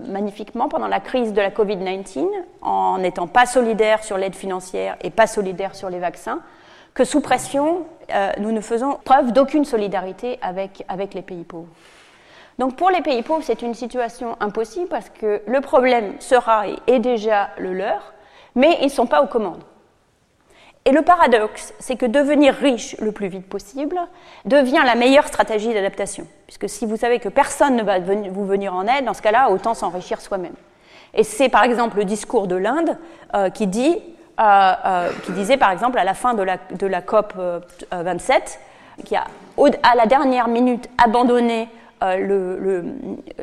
[0.06, 2.28] magnifiquement pendant la crise de la Covid-19,
[2.62, 6.38] en n'étant pas solidaire sur l'aide financière et pas solidaire sur les vaccins,
[6.94, 7.84] que sous pression,
[8.38, 11.68] nous ne faisons preuve d'aucune solidarité avec, avec les pays pauvres.
[12.58, 16.76] Donc pour les pays pauvres, c'est une situation impossible parce que le problème sera et
[16.88, 18.12] est déjà le leur,
[18.56, 19.62] mais ils ne sont pas aux commandes.
[20.86, 23.98] Et le paradoxe, c'est que devenir riche le plus vite possible
[24.46, 26.26] devient la meilleure stratégie d'adaptation.
[26.46, 29.50] Puisque si vous savez que personne ne va vous venir en aide, dans ce cas-là,
[29.50, 30.54] autant s'enrichir soi-même.
[31.12, 32.96] Et c'est par exemple le discours de l'Inde
[33.34, 33.94] euh, euh,
[34.40, 37.34] euh, qui disait par exemple à la fin de la, de la COP
[37.92, 38.58] 27,
[39.04, 39.26] qui a
[39.82, 41.68] à la dernière minute abandonné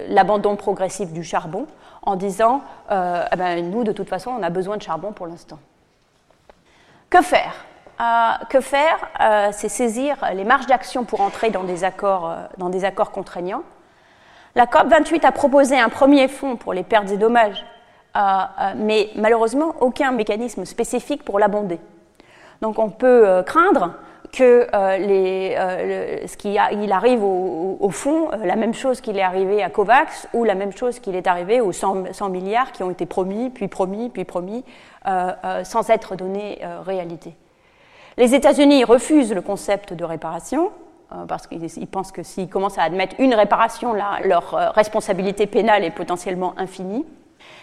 [0.10, 1.68] l'abandon progressif du charbon
[2.02, 5.60] en disant eh ben, nous de toute façon on a besoin de charbon pour l'instant.
[7.10, 7.54] Que faire?
[8.02, 12.36] Euh, Que faire euh, C'est saisir les marges d'action pour entrer dans des, accords, euh,
[12.58, 13.64] dans des accords contraignants.
[14.56, 17.64] La COP28 a proposé un premier fonds pour les pertes et dommages,
[18.76, 21.80] mais malheureusement aucun mécanisme spécifique pour l'abonder.
[22.62, 23.92] Donc on peut craindre
[24.32, 24.68] que
[24.98, 25.56] les,
[26.28, 30.44] ce qui il arrive au, fond, la même chose qu'il est arrivé à COVAX ou
[30.44, 33.68] la même chose qu'il est arrivé aux 100, 100, milliards qui ont été promis, puis
[33.68, 34.64] promis, puis promis
[35.08, 37.34] euh, euh, sans être donné euh, réalité.
[38.18, 40.72] Les États-Unis refusent le concept de réparation
[41.30, 45.92] parce qu'ils pensent que s'ils commencent à admettre une réparation, là, leur responsabilité pénale est
[45.92, 47.06] potentiellement infinie.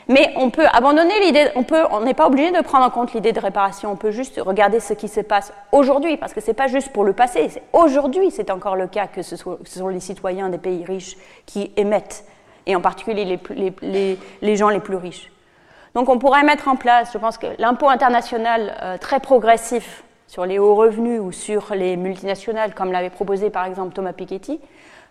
[0.08, 1.48] Mais on peut abandonner l'idée,
[1.90, 4.80] on n'est pas obligé de prendre en compte l'idée de réparation, on peut juste regarder
[4.80, 8.30] ce qui se passe aujourd'hui, parce que ce n'est pas juste pour le passé, aujourd'hui
[8.30, 12.24] c'est encore le cas que ce, sont les citoyens des pays riches qui émettent,
[12.66, 13.38] et en particulier
[14.42, 15.30] les gens les plus riches.
[15.94, 20.44] Donc on pourrait mettre en place, je pense que l'impôt international euh, très progressif sur
[20.44, 24.60] les hauts revenus ou sur les multinationales, comme l'avait proposé par exemple Thomas Piketty,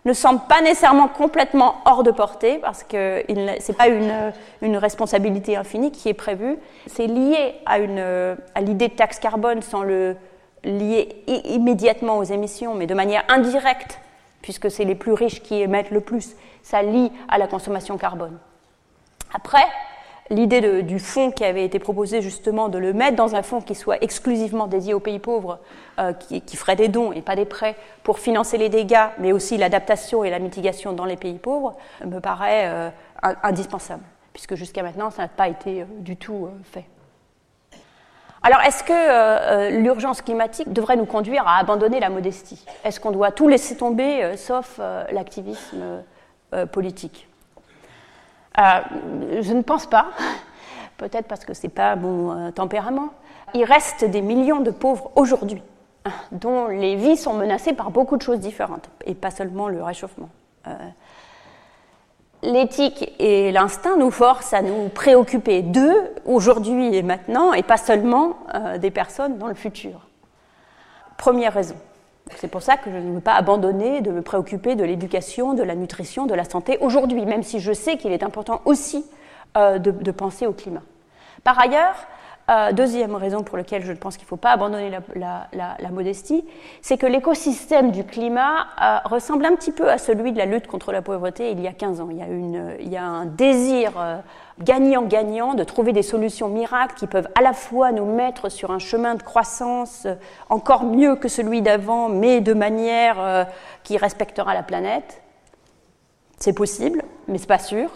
[0.04, 5.56] ne semble pas nécessairement complètement hors de portée, parce que ce n'est pas une, responsabilité
[5.56, 6.58] infinie qui est prévue.
[6.86, 7.74] C'est lié à,
[8.54, 10.16] à l'idée de taxe carbone sans le
[10.62, 13.98] lier immédiatement aux émissions, mais de manière indirecte,
[14.42, 16.34] puisque c'est les plus riches qui émettent le plus.
[16.62, 18.38] Ça lie à la consommation carbone.
[19.32, 19.64] Après,
[20.30, 23.74] l'idée du fonds qui avait été proposé justement de le mettre dans un fonds qui
[23.74, 25.58] soit exclusivement dédié aux pays pauvres,
[25.98, 29.56] euh, qui, ferait des dons et pas des prêts pour financer les dégâts, mais aussi
[29.56, 32.90] l'adaptation et la mitigation dans les pays pauvres, me paraît euh,
[33.42, 36.84] indispensable, puisque jusqu'à maintenant, ça n'a pas été euh, du tout fait.
[38.42, 42.62] Alors, est-ce que l'urgence climatique devrait nous conduire à abandonner la modestie?
[42.84, 44.78] Est-ce qu'on doit tout laisser tomber, sauf
[45.10, 46.02] l'activisme
[46.70, 47.26] politique?
[48.56, 50.06] Je ne pense pas,
[50.96, 53.10] peut-être parce que ce n'est pas mon euh, tempérament.
[53.54, 55.62] Il reste des millions de pauvres aujourd'hui.
[56.32, 60.28] dont les vies sont menacées par beaucoup de choses différentes, et pas seulement le réchauffement.
[60.66, 60.74] Euh,
[62.42, 68.36] l'éthique et l'instinct nous forcent à nous préoccuper d'eux, aujourd'hui et maintenant, et pas seulement
[68.54, 70.08] euh, des personnes dans le futur.
[71.16, 71.76] Première raison.
[72.36, 75.62] C'est pour ça que je ne veux pas abandonner de me préoccuper de l'éducation, de
[75.62, 79.04] la nutrition, de la santé aujourd'hui, même si je sais qu'il est important aussi
[79.56, 80.82] euh, de, penser au climat.
[81.44, 81.94] Par ailleurs,
[82.50, 86.44] euh, deuxième raison pour laquelle je pense qu'il ne faut pas abandonner la, modestie,
[86.80, 90.66] c'est que l'écosystème du climat euh, ressemble un petit peu à celui de la lutte
[90.66, 92.08] contre la pauvreté il y a 15 ans.
[92.10, 92.26] Il y a,
[92.80, 93.92] il y a un désir
[94.60, 98.78] gagnant-gagnant de trouver des solutions miracles qui peuvent à la fois nous mettre sur un
[98.78, 100.06] chemin de croissance
[100.48, 103.48] encore mieux que celui d'avant, mais de manière
[103.82, 105.22] qui respectera la planète.
[106.38, 107.90] C'est possible, mais ce n'est pas sûr.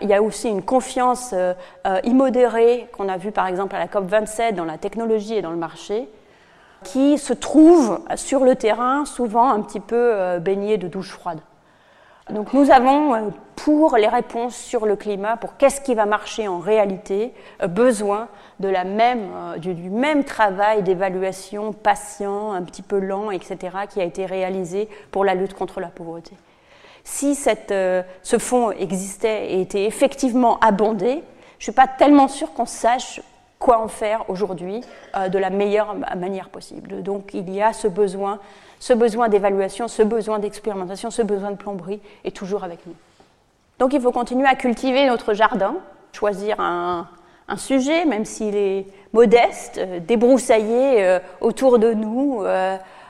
[0.00, 1.54] Il y a aussi une confiance euh,
[1.86, 5.52] euh, immodérée qu'on a vue par exemple à la COP27 dans la technologie et dans
[5.52, 6.08] le marché,
[6.82, 11.40] qui se trouve sur le terrain souvent un petit peu euh, baignée de douche froide.
[12.30, 13.32] Donc nous avons,
[13.64, 17.32] pour les réponses sur le climat, pour qu'est-ce qui va marcher en réalité,
[17.66, 18.28] besoin
[18.60, 23.56] de la même, du, du même travail d'évaluation patient, un petit peu lent, etc.,
[23.88, 26.34] qui a été réalisé pour la lutte contre la pauvreté
[27.04, 27.38] si
[27.70, 31.22] euh, ce fonds existait et était effectivement abondé,
[31.58, 33.20] je ne suis pas tellement sûre qu'on sache
[33.58, 34.80] quoi en faire aujourd'hui
[35.14, 37.02] euh, de la meilleure manière possible.
[37.02, 38.40] Donc il y a ce besoin,
[38.80, 42.94] ce besoin d'évaluation, ce besoin d'expérimentation, ce besoin de plomberie est toujours avec nous.
[43.78, 45.76] Donc il faut continuer à cultiver notre jardin,
[46.12, 47.08] choisir un,
[47.56, 52.42] sujet, même s'il est modeste, euh, débroussailler autour de nous,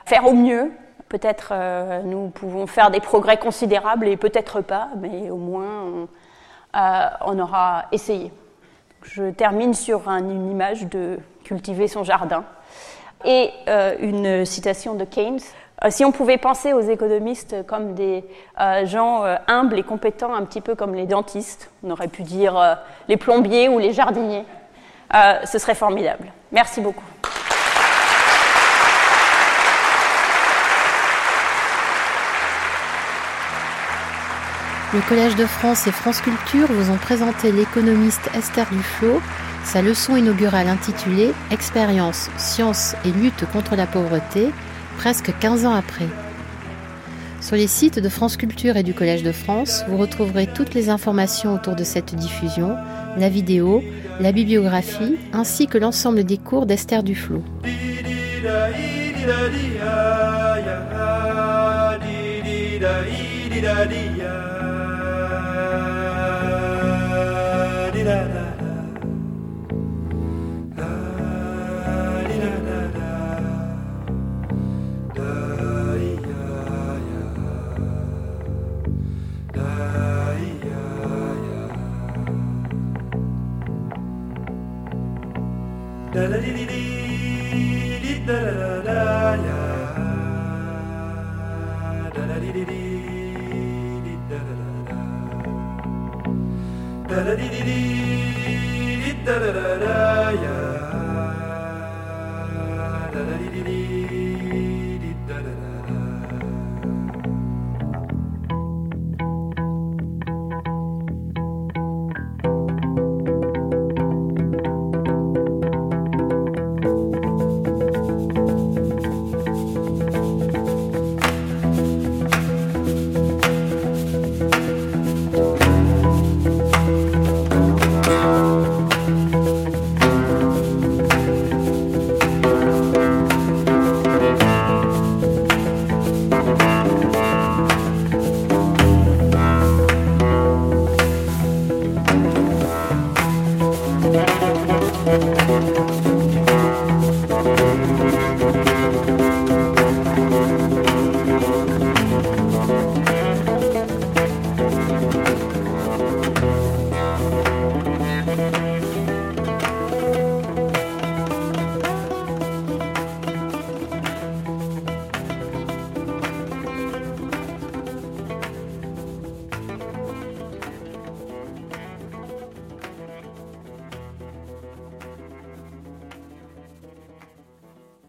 [0.05, 0.71] faire au mieux,
[1.09, 6.07] Peut-être euh, nous pouvons faire des progrès considérables et peut-être pas, mais au moins on,
[6.77, 8.33] euh, aura essayé.
[9.03, 12.43] Je termine sur une image de cultiver son jardin
[13.23, 15.39] et euh, une citation de Keynes.
[15.89, 18.23] Si on pouvait penser aux économistes comme des
[18.85, 23.17] gens humbles et compétents, un petit peu comme les dentistes, on aurait pu dire les
[23.17, 24.45] plombiers ou les jardiniers,
[25.13, 26.31] ce serait formidable.
[26.51, 27.03] Merci beaucoup.
[34.93, 39.19] Le Collège de France et France Culture vous ont présenté l'économiste Esther Duflo,
[39.65, 44.51] sa leçon inaugurale intitulée Expérience, science et lutte contre la pauvreté,
[44.97, 46.07] presque 15 ans après.
[47.41, 50.89] Sur les sites de France Culture et du Collège de France, vous retrouverez toutes les
[50.89, 52.75] informations autour de cette diffusion,
[53.17, 53.83] la vidéo,
[54.19, 57.43] la bibliographie, ainsi que l'ensemble des cours d'Esther Duflo.